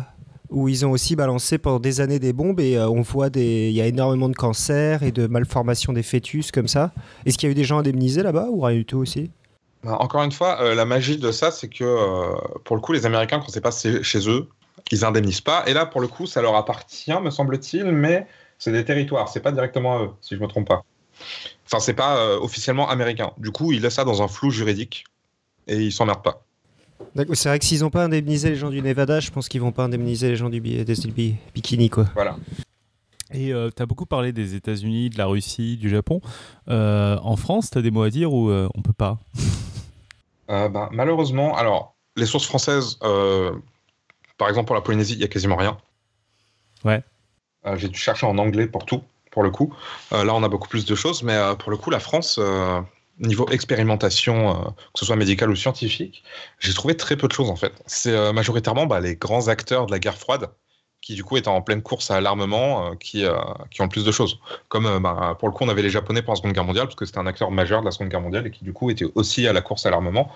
[0.51, 3.68] où ils ont aussi balancé pendant des années des bombes et euh, on voit des.
[3.68, 6.92] Il y a énormément de cancers et de malformations des fœtus comme ça.
[7.24, 9.30] Est-ce qu'il y a eu des gens indemnisés là-bas ou rien du tout aussi?
[9.82, 12.34] Bah, Encore une fois, euh, la magie de ça, c'est que euh,
[12.64, 14.49] pour le coup, les Américains, quand c'est pas chez eux,
[14.92, 15.64] ils indemnisent pas.
[15.66, 18.26] Et là, pour le coup, ça leur appartient, me semble-t-il, mais
[18.59, 20.84] c'est des territoires, c'est pas directement à eux, si je me trompe pas.
[21.66, 23.32] Enfin, c'est pas officiellement américain.
[23.38, 25.05] Du coup, ils laissent ça dans un flou juridique
[25.66, 26.45] et ils s'emmerdent pas.
[27.14, 29.61] D'accord, C'est vrai que s'ils n'ont pas indemnisé les gens du Nevada, je pense qu'ils
[29.61, 32.07] vont pas indemniser les gens du des îles Bikini quoi.
[32.14, 32.36] Voilà.
[33.32, 36.20] Et tu as beaucoup parlé des États-Unis, de la Russie, du Japon.
[36.68, 39.18] Euh, en France, tu as des mots à dire ou euh, on peut pas?
[40.49, 43.53] Euh, bah, malheureusement, alors, les sources françaises, euh,
[44.38, 45.76] par exemple pour la Polynésie, il y a quasiment rien.
[46.84, 47.03] Ouais.
[47.66, 49.74] Euh, J'ai dû chercher en anglais pour tout, pour le coup.
[50.12, 52.38] Euh, là, on a beaucoup plus de choses, mais euh, pour le coup, la France,
[52.40, 52.80] euh,
[53.19, 56.23] niveau expérimentation, euh, que ce soit médicale ou scientifique,
[56.59, 57.73] j'ai trouvé très peu de choses en fait.
[57.87, 60.51] C'est euh, majoritairement bah, les grands acteurs de la guerre froide
[61.01, 63.25] qui du coup étaient en pleine course à l'armement, euh, qui,
[63.71, 64.41] qui ont le plus de choses.
[64.69, 66.97] Comme bah, pour le coup, on avait les Japonais pendant la Seconde Guerre mondiale, parce
[66.97, 69.05] que c'était un acteur majeur de la Seconde Guerre mondiale et qui du coup était
[69.14, 70.33] aussi à la course à l'armement.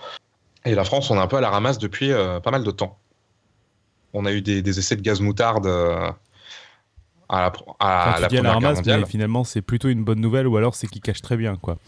[0.65, 2.99] Et la France, on est un peu à la ramasse depuis pas mal de temps.
[4.13, 6.17] On a eu des, des essais de gaz moutarde à
[7.31, 10.05] la, à tu la dis à la Première Guerre ramasse, mais finalement, c'est plutôt une
[10.05, 11.79] bonne nouvelle ou alors c'est qu'ils cachent très bien, quoi.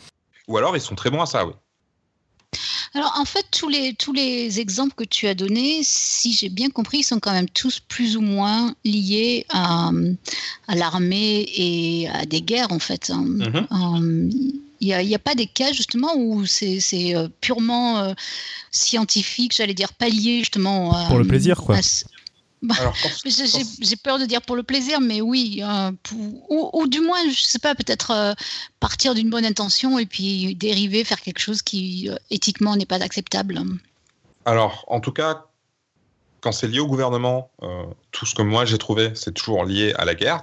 [0.48, 1.52] Ou alors, ils sont très bons à ça, oui.
[2.94, 6.68] Alors en fait, tous les, tous les exemples que tu as donnés, si j'ai bien
[6.68, 9.90] compris, ils sont quand même tous plus ou moins liés à,
[10.68, 13.08] à l'armée et à des guerres en fait.
[13.10, 13.24] hein.
[13.24, 13.66] Mhm.
[13.72, 14.30] Euh,
[14.80, 17.98] Il n'y a, il y a pas des cas justement où c'est c'est, euh, purement
[18.00, 18.12] euh,
[18.70, 21.76] scientifique, j'allais dire pas lié justement à- Pour le plaisir, quoi.
[21.76, 21.80] à
[22.62, 22.76] Bah,
[23.80, 27.18] J'ai peur de dire pour le plaisir, mais oui, euh, pour- ou, ou du moins,
[27.28, 28.34] je sais pas, peut-être euh,
[28.78, 33.02] partir d'une bonne intention et puis dériver, faire quelque chose qui euh, éthiquement n'est pas
[33.02, 33.60] acceptable.
[34.44, 35.46] Alors, en tout cas,
[36.40, 37.82] quand c'est lié au gouvernement, euh,
[38.12, 40.42] tout ce que moi j'ai trouvé, c'est toujours lié à la guerre.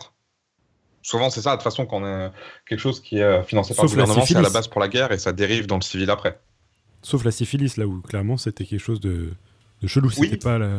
[1.02, 2.32] Souvent, c'est ça, de toute façon, quand on a
[2.68, 4.54] quelque chose qui est financé par Sauf le gouvernement, c'est à la syphilis.
[4.54, 6.38] base pour la guerre et ça dérive dans le civil après.
[7.02, 9.32] Sauf la syphilis, là où clairement c'était quelque chose de,
[9.82, 10.10] de chelou.
[10.18, 10.28] Oui.
[10.30, 10.70] C'était pas la...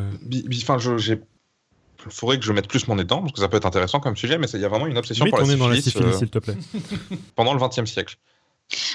[0.63, 1.15] Enfin, je-.
[2.07, 4.01] Il faudrait que je mette plus mon nez dedans, parce que ça peut être intéressant
[4.01, 6.07] comme sujet, mais il y a vraiment une obsession pour la nez dans la syphilis,
[6.07, 6.57] euh, s'il te plaît.
[7.37, 8.17] pendant le XXe siècle.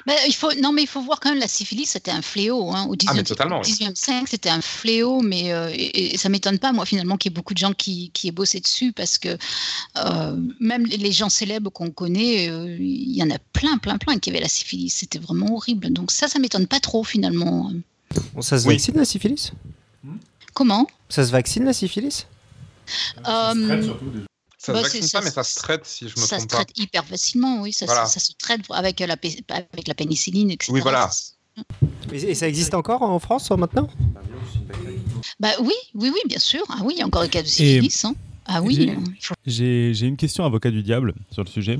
[0.07, 2.71] Bah, il faut, non, mais il faut voir quand même la syphilis, c'était un fléau.
[2.71, 2.87] Hein.
[2.87, 3.71] Au Ah, mais 19e, totalement, oui.
[3.71, 7.31] 19e siècle, c'était un fléau, mais euh, et, et ça m'étonne pas, moi, finalement, qu'il
[7.31, 9.37] y ait beaucoup de gens qui, qui aient bossé dessus, parce que
[9.97, 14.17] euh, même les gens célèbres qu'on connaît, euh, il y en a plein, plein, plein
[14.17, 14.91] qui avaient la syphilis.
[14.91, 15.89] C'était vraiment horrible.
[15.91, 17.71] Donc ça, ça m'étonne pas trop, finalement.
[18.33, 18.75] Bon, ça se Oui.
[18.75, 19.51] vaccine la syphilis?
[20.53, 22.27] Comment Ça se vaccine la syphilis?
[23.27, 23.91] Euh,
[24.57, 26.25] Ça Bah, se c'est- vaccine ça pas, mais se- ça se traite, si je me
[26.25, 26.55] Ça se trompe pas.
[26.63, 27.71] traite hyper facilement, oui.
[27.73, 28.05] Ça, se- Voilà.
[28.07, 29.15] ça se traite avec la,
[29.49, 30.71] avec la pénicilline, etc.
[30.73, 31.09] Oui, voilà.
[32.11, 33.87] et, ça existe encore en France euh, maintenant?
[35.39, 36.63] Bah oui, oui, oui, bien sûr.
[36.69, 38.05] Ah oui, il y a encore des cas de syphilis.
[38.05, 38.15] hein.
[38.45, 38.91] Ah oui.
[39.45, 41.79] J'ai une question avocat du diable sur le sujet.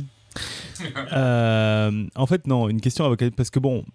[1.14, 3.86] Euh, en fait, non, une question avocat parce que bon,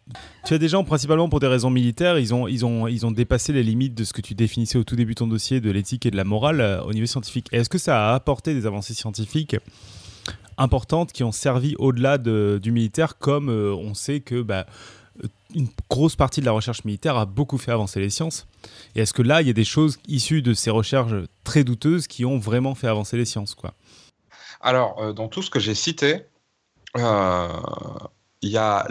[0.47, 3.11] tu as des gens principalement pour des raisons militaires, ils ont, ils ont, ils ont
[3.11, 5.71] dépassé les limites de ce que tu définissais au tout début de ton dossier de
[5.71, 7.49] l'éthique et de la morale euh, au niveau scientifique.
[7.53, 9.57] Est-ce que ça a apporté des avancées scientifiques
[10.59, 14.67] importantes qui ont servi au-delà de- du militaire, comme euh, on sait que bah,
[15.55, 18.47] une grosse partie de la recherche militaire a beaucoup fait avancer les sciences?
[18.95, 21.13] Et est-ce que là, il y a des choses issues de ces recherches
[21.45, 23.75] très douteuses qui ont vraiment fait avancer les sciences, quoi?
[24.61, 26.27] Alors, euh, dans tout ce que j'ai cité,
[26.97, 27.49] euh,
[28.43, 28.87] il y a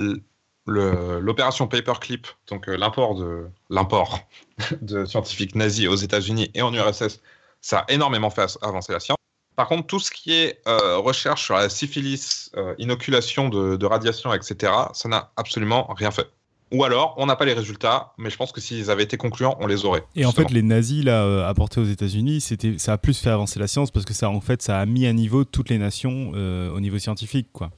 [0.65, 4.19] l'opération Paperclip, donc euh, l'import de l'import
[4.81, 7.21] de scientifiques nazis aux États-Unis et en URSS,
[7.61, 9.17] ça a énormément fait avancer la science.
[9.55, 15.09] Par contre, tout ce qui est recherche sur la syphilis, inoculation de radiation, etc., ça
[15.09, 16.29] n'a absolument rien fait.
[16.71, 19.57] Ou alors, on n'a pas les résultats, mais je pense que s'ils avaient été concluants,
[19.59, 20.03] on les aurait.
[20.15, 23.31] Et en fait, les nazis là euh, apportés aux États-Unis, c'était, ça a plus fait
[23.31, 25.79] avancer la science parce que ça, en fait, ça a mis à niveau toutes les
[25.79, 27.71] nations euh, au niveau scientifique, quoi.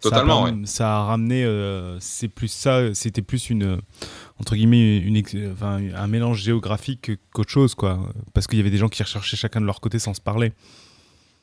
[0.00, 3.78] Totalement, ça a, ça a ramené, euh, c'est plus ça, c'était plus une
[4.40, 8.00] entre guillemets une, ex- enfin, un mélange géographique qu'autre chose, quoi.
[8.32, 10.52] Parce qu'il y avait des gens qui recherchaient chacun de leur côté sans se parler.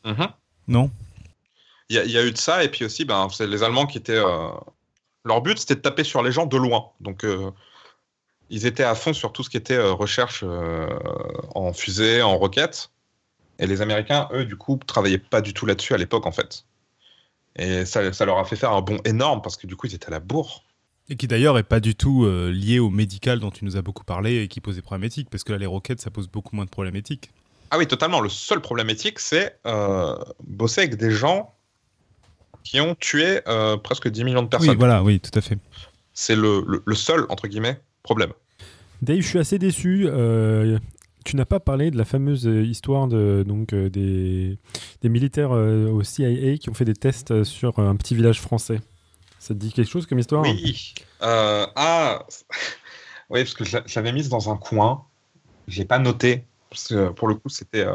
[0.04, 0.28] Mhm.
[0.68, 0.90] Non?
[1.90, 3.62] Il y, a- il y a eu de ça, et puis aussi, ben, c'est les
[3.64, 4.18] Allemands qui étaient.
[4.18, 4.50] euh,
[5.28, 6.90] Leur but, c'était de taper sur les gens de loin.
[7.02, 7.52] Donc, euh,
[8.50, 10.88] ils étaient à fond sur tout ce qui était euh, recherche euh,
[11.54, 12.92] en fusée, en roquette.
[13.60, 16.66] Et les Américains, eux, du coup, travaillaient pas du tout là-dessus à l'époque, en fait.
[17.58, 19.96] Et ça, ça leur a fait faire un bond énorme parce que du coup, ils
[19.96, 20.64] étaient à la bourre.
[21.10, 23.82] Et qui d'ailleurs est pas du tout euh, lié au médical dont tu nous as
[23.82, 26.28] beaucoup parlé et qui pose des problèmes éthiques, parce que là, les roquettes, ça pose
[26.28, 27.32] beaucoup moins de problèmes éthiques.
[27.72, 28.20] Ah oui, totalement.
[28.20, 31.56] Le seul problème éthique, c'est euh, bosser avec des gens
[32.70, 34.70] qui ont tué euh, presque 10 millions de personnes.
[34.72, 35.58] Oui, voilà, oui, tout à fait.
[36.14, 38.32] C'est le, le- le seul, entre guillemets, problème.
[39.02, 40.06] Dave, je suis assez déçu.
[40.08, 40.78] euh,
[41.24, 44.58] tu n'as pas parlé de la fameuse histoire de, donc, euh, des,
[45.02, 48.80] des militaires au CIA qui ont fait des tests sur un petit village français.
[49.40, 50.42] Ça te dit quelque chose comme histoire?
[50.44, 50.94] Oui.
[51.22, 52.26] Ah,
[53.30, 55.06] oui, parce que je l'a- je l'avais mise dans un coin.
[55.68, 56.46] Je l'ai pas noté.
[56.70, 57.86] Parce que pour le coup, c'était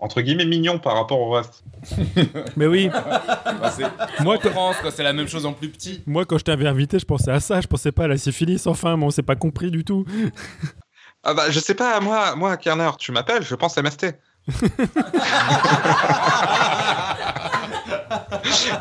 [0.00, 1.62] entre guillemets mignon par rapport au reste.
[2.56, 3.84] Mais oui, Bah, c'est-
[4.24, 6.02] moi, en quand, France, c'est la même chose en plus petit.
[6.06, 7.60] moi, quand je t'avais invité, je pensais à ça.
[7.60, 8.66] Je pensais pas à la syphilis.
[8.66, 10.04] Enfin, mais on s'est pas compris du tout.
[11.22, 14.06] Ah bah, je sais pas, moi, moi, Kerner, tu m'appelles, je pense MST.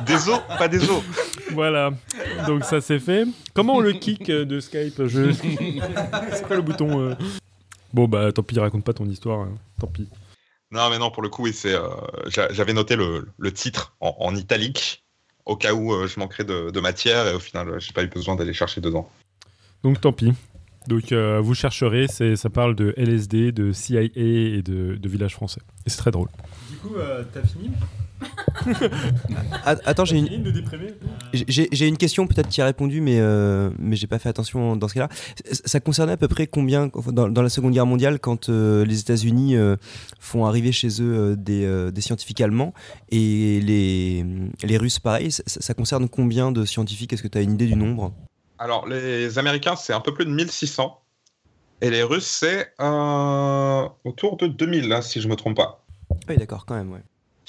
[0.05, 1.03] des os, pas des os.
[1.51, 1.91] Voilà.
[2.47, 3.25] Donc ça c'est fait.
[3.53, 5.31] Comment on le kick euh, de Skype Je...
[5.33, 7.15] C'est quoi le bouton euh?
[7.93, 9.41] Bon bah tant pis, raconte pas ton histoire.
[9.41, 9.49] hein.
[9.79, 10.07] Tant pis.
[10.71, 11.73] Non, mais non, pour le coup, oui, c'est.
[11.73, 11.87] euh,
[12.27, 15.03] j'a- J'avais noté le, le titre en, en italique
[15.45, 18.03] au cas où euh, je manquerais de, de matière et au final, euh, j'ai pas
[18.03, 19.09] eu besoin d'aller chercher dedans.
[19.83, 20.33] Donc tant pis.
[20.87, 25.33] Donc euh, vous chercherez, c'est, ça parle de LSD, de CIA et de, de village
[25.33, 25.61] français.
[25.85, 26.29] Et c'est très drôle.
[26.69, 27.71] Du coup, euh, t'as fini?
[29.65, 30.53] Attends, j'ai une,
[31.33, 34.93] J'ai question, peut-être qui a répondu, mais, euh, mais j'ai pas fait attention dans ce
[34.95, 35.09] cas-là.
[35.51, 38.85] Ça- Ça concernait à peu près combien, dans, dans la Seconde Guerre mondiale, quand euh,
[38.85, 39.75] les États-Unis euh,
[40.19, 42.73] font arriver chez eux euh, des, euh, des scientifiques allemands
[43.09, 44.25] et les,
[44.63, 47.13] les Russes, pareil, ça, ça concerne combien de scientifiques?
[47.13, 48.13] Est-ce que tu as une idée du nombre?
[48.57, 50.99] Alors, les Américains, c'est un peu plus de 1600.
[51.81, 55.85] Et les Russes, c'est euh, autour de 2000, là, si je me trompe pas.
[56.27, 56.99] Oui, d'accord, quand même, ouais.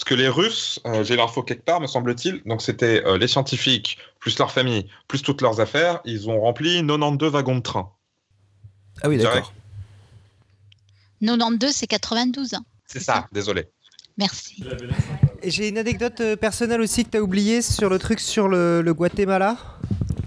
[0.00, 3.28] Parce que les Russes, euh, j'ai l'info quelque part, me semble-t-il, donc c'était euh, les
[3.28, 7.92] scientifiques, plus leur famille, plus toutes leurs affaires, ils ont rempli 92 wagons de train.
[9.02, 9.52] Ah oui, d'accord.
[11.20, 12.54] 92, c'est 92.
[12.54, 12.64] hein.
[12.86, 13.66] C'est ça, désolé.
[14.16, 14.64] Merci.
[15.42, 18.48] Et j'ai une anecdote euh, personnelle aussi que tu as oubliée sur le truc sur
[18.48, 19.58] le, le Guatemala?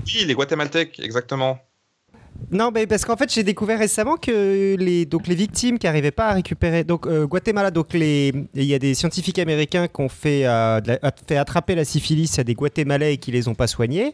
[0.05, 1.57] Oui, les Guatémaltèques, exactement.
[2.51, 6.11] Non, mais parce qu'en fait, j'ai découvert récemment que les, donc les victimes qui n'arrivaient
[6.11, 6.83] pas à récupérer.
[6.83, 10.79] Donc, euh, Guatemala, donc les, il y a des scientifiques américains qui ont fait, euh,
[10.85, 14.13] la- fait attraper la syphilis à des Guatémalais et qui les ont pas soignés.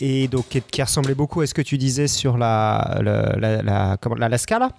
[0.00, 3.62] Et donc, qui, qui ressemblait beaucoup à ce que tu disais sur la, la, la,
[3.62, 4.70] la- comment- l'Alaska, là.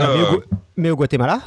[0.00, 0.44] Euh, mais, au, Euh,
[0.76, 1.40] mais au Guatemala.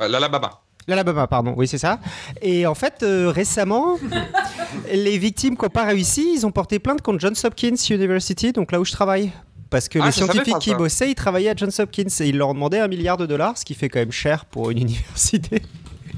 [0.00, 0.61] L'Alabama.
[0.88, 1.98] L'Alabama, pardon, oui, c'est ça.
[2.40, 3.98] Et en fait, euh, récemment,
[4.92, 8.72] les victimes qui n'ont pas réussi, ils ont porté plainte contre Johns Hopkins University, donc
[8.72, 9.30] là où je travaille.
[9.70, 12.48] Parce que Ah, les scientifiques qui bossaient, ils travaillaient à Johns Hopkins et ils leur
[12.50, 15.62] ont demandé un milliard de dollars, ce qui fait quand même cher pour une université.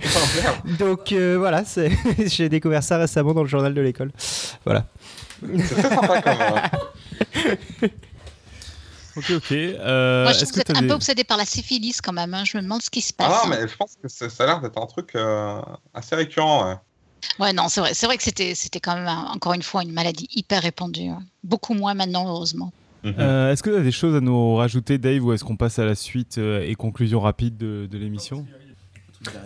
[0.79, 1.63] Donc euh, voilà,
[2.27, 4.11] j'ai découvert ça récemment dans le journal de l'école.
[4.65, 4.87] Voilà.
[5.41, 6.33] C'est très sympa comme.
[7.85, 7.89] euh,
[9.17, 9.53] Ok, ok.
[9.53, 12.01] Euh, Moi, je trouve que vous êtes t'as un des- peu obsédé par la syphilis
[12.03, 12.35] quand même.
[12.35, 12.45] hein.
[12.45, 13.29] Je me demande ce qui se passe.
[13.31, 13.49] Ah hein.
[13.51, 15.61] non, mais je pense que ça a l'air d'être un truc euh,
[15.93, 16.69] assez récurrent.
[16.69, 16.77] ouais.
[17.39, 17.95] Ouais, non, c'est vrai.
[17.95, 21.09] C'est vrai que c'était, c'était quand même encore une fois une maladie hyper répandue.
[21.09, 21.23] hein.
[21.43, 22.73] Beaucoup moins maintenant, heureusement.
[23.07, 25.79] Euh, est-ce que tu as des choses à nous rajouter, Dave, ou est-ce qu'on passe
[25.79, 28.47] à la suite euh, et conclusion rapide de, de l'émission?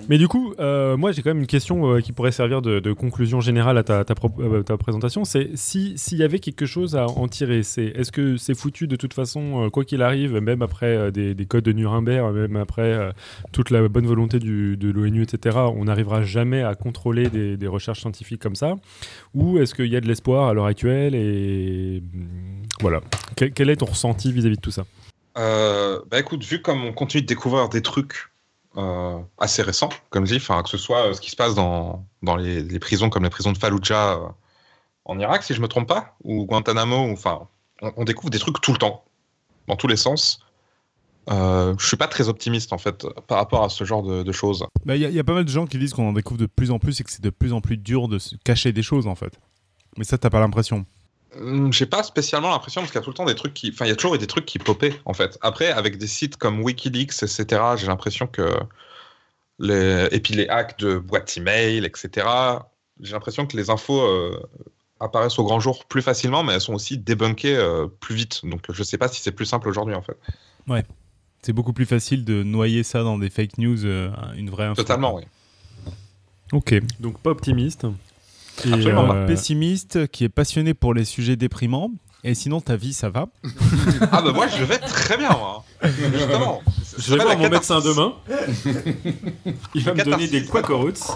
[0.08, 2.80] Mais du coup, euh, moi j'ai quand même une question euh, qui pourrait servir de,
[2.80, 5.24] de conclusion générale à ta, ta, pro- euh, ta présentation.
[5.24, 8.86] C'est si s'il y avait quelque chose à en tirer, c'est est-ce que c'est foutu
[8.86, 12.34] de toute façon, euh, quoi qu'il arrive, même après euh, des, des codes de Nuremberg,
[12.34, 13.12] même après euh,
[13.52, 17.66] toute la bonne volonté du, de l'ONU, etc., on n'arrivera jamais à contrôler des, des
[17.66, 18.74] recherches scientifiques comme ça?
[19.34, 22.28] Ou est-ce qu'il y a de l'espoir à l'heure actuelle Et hum,
[22.80, 23.00] voilà.
[23.36, 24.84] Quel, quel est ton ressenti vis-à-vis de tout ça?
[25.36, 28.28] Euh, bah écoute, vu comme on continue de découvrir des trucs
[28.76, 31.54] euh, assez récents, comme je dis, enfin, que ce soit euh, ce qui se passe
[31.54, 34.28] dans, dans les, prisons comme les prisons de Fallujah euh,
[35.04, 37.48] en Irak, si je me trompe pas, ou Guantanamo, enfin,
[37.82, 39.04] on, on découvre des trucs tout le temps,
[39.66, 40.40] dans tous les sens.
[41.30, 44.64] Euh, je suis pas très optimiste en fait par rapport à ce genre de, choses.
[44.86, 46.46] Bah, Il y, y a pas mal de gens qui disent qu'on en découvre de
[46.46, 48.82] plus en plus et que c'est de plus en plus dur de se cacher des
[48.82, 49.38] choses, en fait.
[49.98, 50.86] Mais ça, t'as pas l'impression.
[51.36, 53.70] Hum, J'ai pas spécialement l'impression parce qu'il y a tout le temps des trucs qui,
[53.72, 55.38] enfin, il y a toujours des trucs qui popaient en fait.
[55.42, 58.50] Après, avec des sites comme WikiLeaks, etc., j'ai l'impression que
[59.58, 62.26] les et puis les hacks de boîtes email, etc.
[63.00, 64.40] J'ai l'impression que les infos euh,
[65.00, 68.40] apparaissent au grand jour plus facilement, mais elles sont aussi débunkées euh, plus vite.
[68.44, 70.16] Donc, je sais pas si c'est plus simple aujourd'hui en fait.
[71.42, 74.82] C'est beaucoup plus facile de noyer ça dans des fake news, euh, une vraie info.
[74.82, 75.22] Totalement, oui.
[76.52, 76.74] Ok.
[77.00, 77.86] Donc pas optimiste.
[78.64, 79.12] Absolument.
[79.12, 81.90] euh, pessimiste, qui est passionné pour les sujets déprimants,
[82.24, 83.26] Et sinon, ta vie, ça va
[84.12, 85.64] Ah bah moi, je vais très bien, moi.
[86.12, 86.60] Justement.
[86.98, 88.12] Je vais voir mon médecin demain.
[89.76, 91.00] Il va me donner des quackeroutes.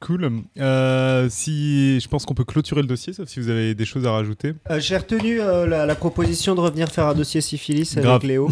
[0.00, 0.30] Cool.
[0.60, 4.06] Euh, si, je pense qu'on peut clôturer le dossier, sauf si vous avez des choses
[4.06, 4.52] à rajouter.
[4.70, 8.06] Euh, J'ai retenu euh, la, la proposition de revenir faire un dossier syphilis Grave.
[8.16, 8.48] avec Léo.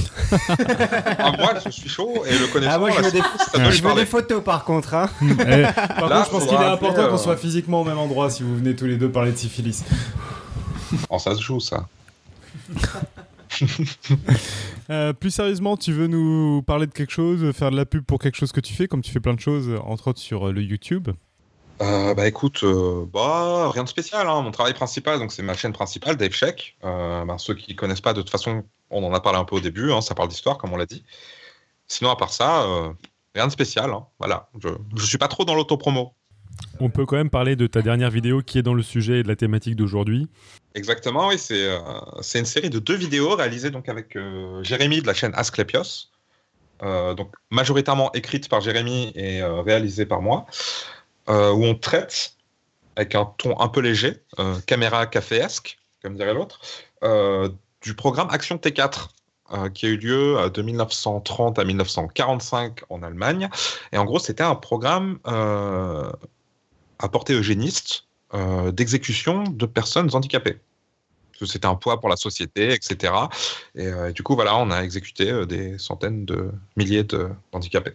[1.19, 2.73] Ah, moi, je suis chaud et le connaissant.
[2.75, 4.95] Ah, moi, je là, veux des, je veux photos par contre.
[4.95, 5.09] Hein.
[5.23, 8.31] Eh, par Là, contre, je pense qu'il est important qu'on soit physiquement au même endroit
[8.31, 9.85] si vous venez tous les deux parler de syphilis.
[11.11, 11.89] Oh, ça se joue, ça.
[14.91, 18.19] Euh, plus sérieusement, tu veux nous parler de quelque chose, faire de la pub pour
[18.19, 20.53] quelque chose que tu fais, comme tu fais plein de choses, entre autres sur euh,
[20.53, 21.09] le YouTube?
[21.81, 24.29] Euh, bah écoute, euh, bah, rien de spécial.
[24.29, 24.43] hein.
[24.43, 26.77] Mon travail principal, donc c'est ma chaîne principale, Dave Check.
[26.85, 29.57] Euh, bah, ceux qui connaissent pas, de toute façon, on en a parlé un peu
[29.57, 29.91] au début.
[29.91, 31.03] hein, ça parle d'histoire, comme on l'a dit.
[31.89, 32.67] Sinon, à part ça,
[33.35, 33.91] rien de spécial.
[33.91, 34.05] hein.
[34.19, 36.13] Voilà, je, je suis pas trop dans l'autopromo.
[36.81, 39.23] On peut quand même parler de ta dernière vidéo qui est dans le sujet et
[39.23, 40.29] de la thématique d'aujourd'hui.
[40.75, 41.81] Exactement, oui, c'est euh,
[42.35, 46.09] une série de deux vidéos réalisées donc avec euh, Jérémy de la chaîne Asclepios,
[46.83, 50.47] euh, donc majoritairement écrite par Jérémy et réalisée par moi,
[51.29, 51.33] où
[51.65, 52.35] on traite
[52.97, 54.23] avec un ton un peu léger,
[54.67, 56.61] caméra caféesque, comme dirait l'autre,
[57.83, 59.09] du programme Action T4.
[59.53, 63.51] euh, qui a eu lieu de 1930 à 1945 en Allemagne.
[63.93, 65.19] Et en gros, c'était un programme
[66.99, 70.59] à portée eugéniste euh, d'exécution de personnes handicapées.
[71.47, 73.13] C'était un poids pour la société, etc.
[73.75, 77.29] Et, euh, et du coup, voilà, on a exécuté euh, des centaines de milliers de-
[77.53, 77.93] d'handicapés.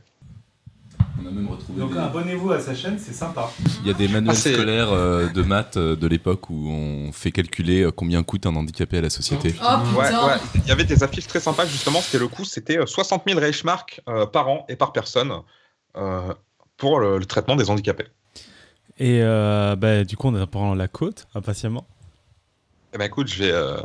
[1.23, 1.79] On a même retrouvé.
[1.79, 3.49] Donc des- abonnez-vous à sa chaîne, c'est sympa.
[3.81, 6.69] Il y a des manuels Ah, c'est- scolaires euh, de maths euh, de l'époque où
[6.69, 9.55] on fait calculer euh, combien coûte un handicapé à la société.
[9.61, 10.37] Oh Ouais, putain ouais.
[10.55, 12.01] Il y avait des affiches très sympas, justement.
[12.01, 15.33] C'était le coût, c'était euh, 60 000 Reichsmark euh, par an et par personne
[15.97, 16.33] euh,
[16.77, 18.05] pour le, le traitement des handicapés.
[18.99, 21.87] Et euh, bah, du coup, on apprend la côte, impatiemment.
[22.93, 23.79] Eh ben écoute, je vais, euh,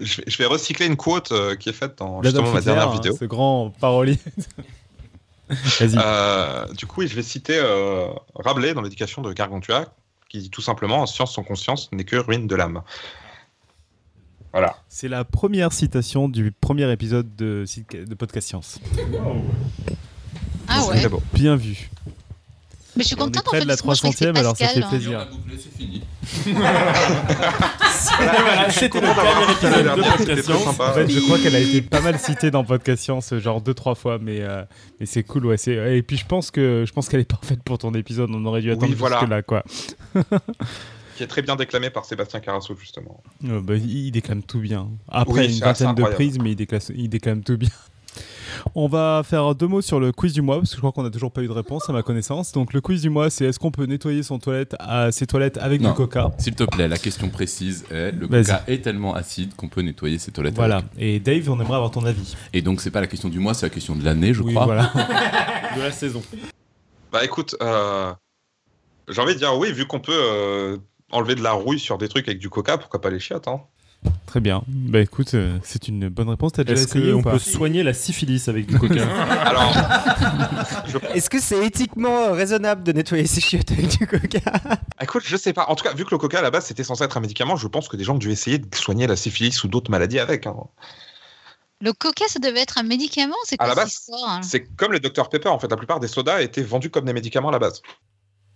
[0.00, 2.90] je vais, je vais recycler une quote euh, qui est faite dans justement ma dernière
[2.90, 3.16] hein, vidéo.
[3.16, 4.18] ce grand parolier.
[5.48, 5.96] Vas-y.
[5.96, 9.86] Euh, du coup, oui, je vais citer euh, Rabelais dans l'éducation de Gargantua,
[10.28, 12.82] qui dit tout simplement Science sans conscience n'est que ruine de l'âme.
[14.52, 14.76] Voilà.
[14.88, 18.80] C'est la première citation du premier épisode de, de Podcast Science.
[20.66, 21.20] Ah C'est ouais.
[21.32, 21.90] Bien vu.
[22.98, 23.64] Mais je suis On est contente en près fait.
[23.64, 24.88] de la parce que moi, je croyais que 300e, alors ça fait hein.
[24.90, 25.28] plaisir.
[25.56, 26.02] c'est fini.
[28.18, 30.64] Voilà, c'était le premier épisode de C'était Podcast très Science.
[30.64, 30.90] sympa.
[30.90, 33.74] En fait, je crois qu'elle a été pas mal citée dans Podcast Science, genre deux
[33.74, 34.62] trois fois, mais, euh,
[35.00, 35.56] mais c'est cool, ouais.
[35.56, 38.30] c'est- Et puis je pense que je pense qu'elle est parfaite pour ton épisode.
[38.32, 39.18] On aurait dû Oui, attendre voilà.
[39.20, 39.62] jusque là, quoi.
[41.16, 43.20] Qui est très bien déclamé par Sébastien Carasso, justement.
[43.48, 44.88] Euh, bah, il déclame tout bien.
[45.08, 47.70] Après Oui, une vingtaine de prises, mais il déclame, il déclame tout bien.
[48.74, 51.02] On va faire deux mots sur le quiz du mois, parce que je crois qu'on
[51.02, 52.52] n'a toujours pas eu de réponse à ma connaissance.
[52.52, 55.58] Donc le quiz du mois, c'est est-ce qu'on peut nettoyer son toilette à ses toilettes
[55.58, 55.90] avec Non.
[55.90, 56.32] du coca?
[56.38, 60.18] S'il te plaît, la question précise est le coca est tellement acide qu'on peut nettoyer
[60.18, 60.54] ses toilettes.
[60.56, 60.76] Voilà.
[60.78, 60.90] avec.
[60.98, 62.34] Et Dave, on aimerait avoir ton avis.
[62.52, 64.54] Et donc, c'est pas la question du mois, c'est la question de l'année, je oui,
[64.54, 64.64] crois.
[64.66, 64.92] voilà.
[65.76, 66.22] De la saison.
[67.12, 68.12] Bah écoute, euh,
[69.08, 70.76] j'ai envie de dire oui, vu qu'on peut euh,
[71.12, 73.60] enlever de la rouille sur des trucs avec du coca, pourquoi pas les chiottes hein?
[74.26, 74.62] Très bien.
[74.68, 76.52] Bah écoute, euh, c'est une bonne réponse.
[76.52, 79.02] T'as déjà Est-ce essayé ou qu'on pas peut soigner la syphilis avec du coca
[79.44, 79.74] Alors,
[81.14, 84.40] Est-ce que c'est éthiquement raisonnable de nettoyer ses chiottes avec du coca
[85.00, 85.66] écoute, je sais pas.
[85.68, 87.56] En tout cas, vu que le coca à la base c'était censé être un médicament,
[87.56, 90.18] je pense que des gens ont dû essayer de soigner la syphilis ou d'autres maladies
[90.20, 90.46] avec.
[90.46, 90.54] hein.
[91.80, 94.42] Le coca, ça devait être un médicament C'est À quoi la cette base, histoire hein?
[94.42, 95.68] C'est comme le Dr Pepper en fait.
[95.68, 97.82] La plupart des sodas étaient vendus comme des médicaments à la base.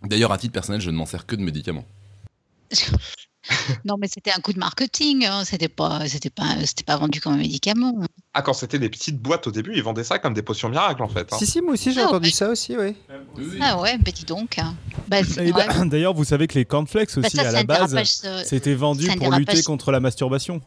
[0.03, 1.85] D'ailleurs, à titre personnel, je ne m'en sers que de médicaments.
[3.85, 5.27] Non, mais c'était un coup de marketing.
[5.27, 5.45] hein.
[5.45, 7.95] C'était pas, c'était pas, c'était pas vendu comme un médicament.
[8.35, 11.03] Ah, quand c'était des petites boîtes au début, ils vendaient ça comme des potions miracles
[11.03, 11.33] en fait.
[11.33, 11.37] hein.
[11.39, 12.33] Si, si, moi aussi j'ai Ah, entendu ouais.
[12.33, 12.95] ça aussi, oui.
[13.61, 14.59] Ah ouais, bah dis donc.
[14.59, 14.75] hein.
[15.09, 15.19] Bah,
[15.55, 15.85] bah.
[15.87, 19.09] D'ailleurs, vous savez que les cornflakes Bah, aussi, ça, à la base, euh, c'était vendu
[19.17, 20.61] pour lutter contre la masturbation.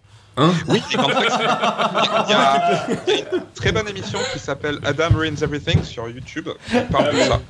[0.67, 4.39] Oui, et qu'en fait, il y, a, il y a une très bonne émission qui
[4.39, 7.41] s'appelle Adam Ruins Everything sur YouTube qui parle de ça.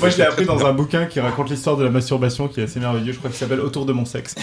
[0.00, 2.64] Moi, je l'ai appris dans un bouquin qui raconte l'histoire de la masturbation, qui est
[2.64, 3.12] assez merveilleux.
[3.12, 4.34] Je crois qu'il s'appelle Autour de mon sexe.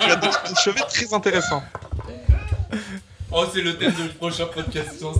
[0.00, 1.62] Tu as des des cheveux très intéressants.
[3.32, 5.18] Oh, c'est le thème du prochain podcast science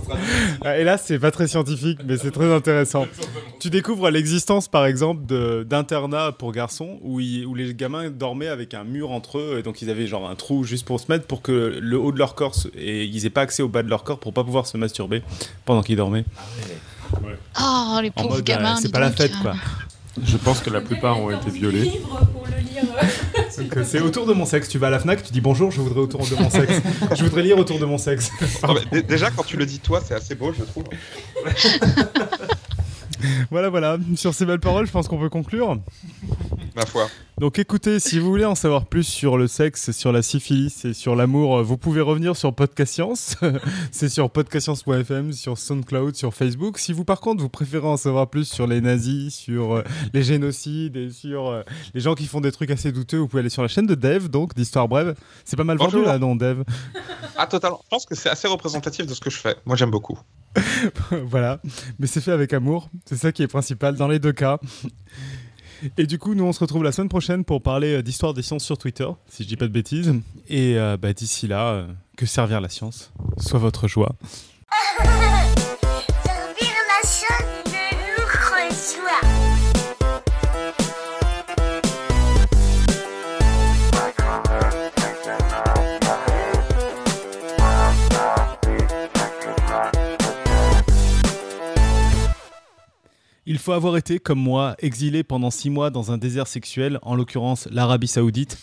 [0.65, 3.07] Ah, Et là, c'est pas très scientifique, mais c'est très intéressant.
[3.59, 8.47] Tu découvres l'existence, par exemple, de- d'internats pour garçons où, ils- où les gamins dormaient
[8.49, 11.05] avec un mur entre eux, et donc ils avaient genre un trou juste pour se
[11.09, 13.69] mettre pour que le haut de leur corps se- et ils aient pas accès au
[13.69, 15.23] bas de leur corps pour pas pouvoir se masturber
[15.65, 16.25] pendant qu'ils dormaient.
[17.61, 18.75] Oh, les pauvres mode, euh, gamins.
[18.77, 19.53] c'est pas la fête, quoi.
[20.23, 21.91] Je pense que la plupart ont été violés.
[23.83, 24.69] c'est autour de mon sexe.
[24.69, 26.81] Tu vas à la Fnac, tu dis bonjour, je voudrais autour de mon sexe.
[27.15, 28.31] je voudrais lire autour de mon sexe.
[28.67, 30.83] Non, mais dé- déjà, quand tu le dis toi, c'est assez beau, je trouve.
[33.51, 33.97] Voilà, voilà.
[34.15, 35.77] Sur ces belles paroles, je pense qu'on peut conclure.
[36.75, 37.07] ma foi.
[37.41, 40.93] Donc écoutez, si vous voulez en savoir plus sur le sexe, sur la syphilis et
[40.93, 43.35] sur l'amour, euh, vous pouvez revenir sur Podcast Science.
[43.91, 46.77] c'est sur podcastscience.fm, sur SoundCloud, sur Facebook.
[46.77, 49.83] Si vous par contre vous préférez en savoir plus sur les nazis, sur euh,
[50.13, 51.63] les génocides et sur euh,
[51.95, 53.95] les gens qui font des trucs assez douteux, vous pouvez aller sur la chaîne de
[53.95, 55.15] Dev, donc d'Histoire Brève.
[55.43, 56.07] C'est pas mal vendu Bonjour.
[56.07, 56.61] là, non, Dev?
[57.37, 57.79] Ah, totalement.
[57.85, 59.55] Je pense que c'est assez représentatif de ce que je fais.
[59.65, 60.19] Moi, j'aime beaucoup.
[61.25, 61.59] voilà,
[61.97, 64.59] mais c'est fait avec amour, c'est ça qui est principal dans les deux cas.
[65.97, 68.41] Et du coup, nous on se retrouve la semaine prochaine pour parler euh, d'histoire des
[68.41, 70.13] sciences sur Twitter, si je dis pas de bêtises.
[70.49, 74.15] Et euh, bah, d'ici là, euh, que servir la science soit votre joie.
[93.51, 97.15] Il faut avoir été, comme moi, exilé pendant six mois dans un désert sexuel, en
[97.15, 98.57] l'occurrence l'Arabie Saoudite,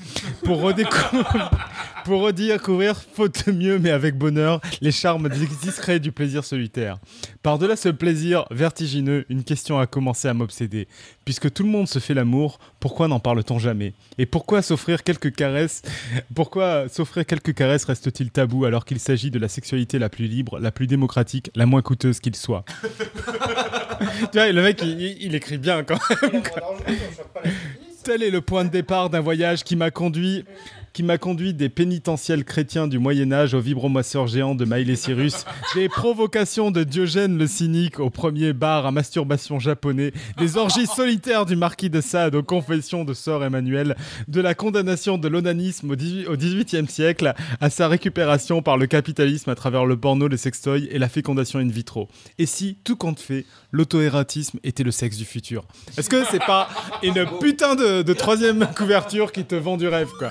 [0.44, 1.50] pour, redécouvrir,
[2.06, 6.96] pour redécouvrir, faute mieux mais avec bonheur, les charmes discrets du plaisir solitaire.
[7.42, 10.88] Par-delà ce plaisir vertigineux, une question a commencé à m'obséder.
[11.26, 13.92] Puisque tout le monde se fait l'amour, pourquoi n'en parle-t-on jamais?
[14.16, 15.82] Et pourquoi s'offrir quelques caresses
[16.34, 20.58] Pourquoi s'offrir quelques caresses reste-t-il tabou alors qu'il s'agit de la sexualité la plus libre,
[20.58, 22.64] la plus démocratique, la moins coûteuse qu'il soit?
[24.32, 26.42] Tu vois, le mec, il, écrit bien quand même.
[28.04, 30.44] Tel est le point de départ d'un voyage qui m'a conduit
[30.98, 35.44] qui m'a conduit des pénitentiels chrétiens du Moyen Âge au vibromasseur géant de Miley Cyrus,
[35.76, 41.46] des provocations de Diogène le cynique au premier bar à masturbation japonais, des orgies solitaires
[41.46, 43.96] du marquis de Sade aux confessions de Sœur Emmanuel,
[44.26, 49.54] de la condamnation de l'onanisme au XVIIIe siècle à sa récupération par le capitalisme à
[49.54, 52.08] travers le porno, les sextoys et la fécondation in vitro.
[52.38, 55.64] Et si, tout compte fait, l'auto-érotisme était le sexe du futur
[55.96, 56.68] Est-ce que c'est pas
[57.02, 60.30] une putain de, de troisième couverture qui te vend du rêve, quoi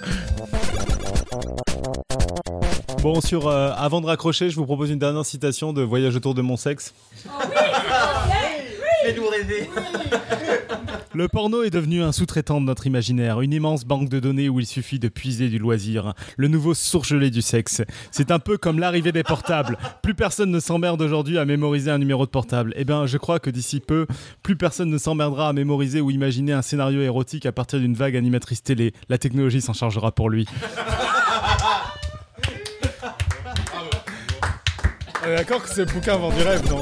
[3.02, 6.34] Bon, sur, euh, avant de raccrocher, je vous propose une dernière citation de Voyage autour
[6.34, 6.94] de mon sexe.
[9.04, 9.70] Fais-nous rêver.
[11.14, 14.60] Le porno est devenu un sous-traitant de notre imaginaire, une immense banque de données où
[14.60, 17.82] il suffit de puiser du loisir, le nouveau surgelé du sexe.
[18.12, 19.78] C'est un peu comme l'arrivée des portables.
[20.03, 22.74] Plus personne ne s'emmerde aujourd'hui à mémoriser un numéro de portable.
[22.76, 24.05] Eh bien, je crois que d'ici peu,
[24.43, 28.16] plus personne ne s'emmerdera à mémoriser ou imaginer un scénario érotique à partir d'une vague
[28.16, 28.93] animatrice télé.
[29.10, 30.45] La technologie s'en chargera pour lui.
[35.24, 36.82] On est d'accord que ce bouquin vend du rêve, non?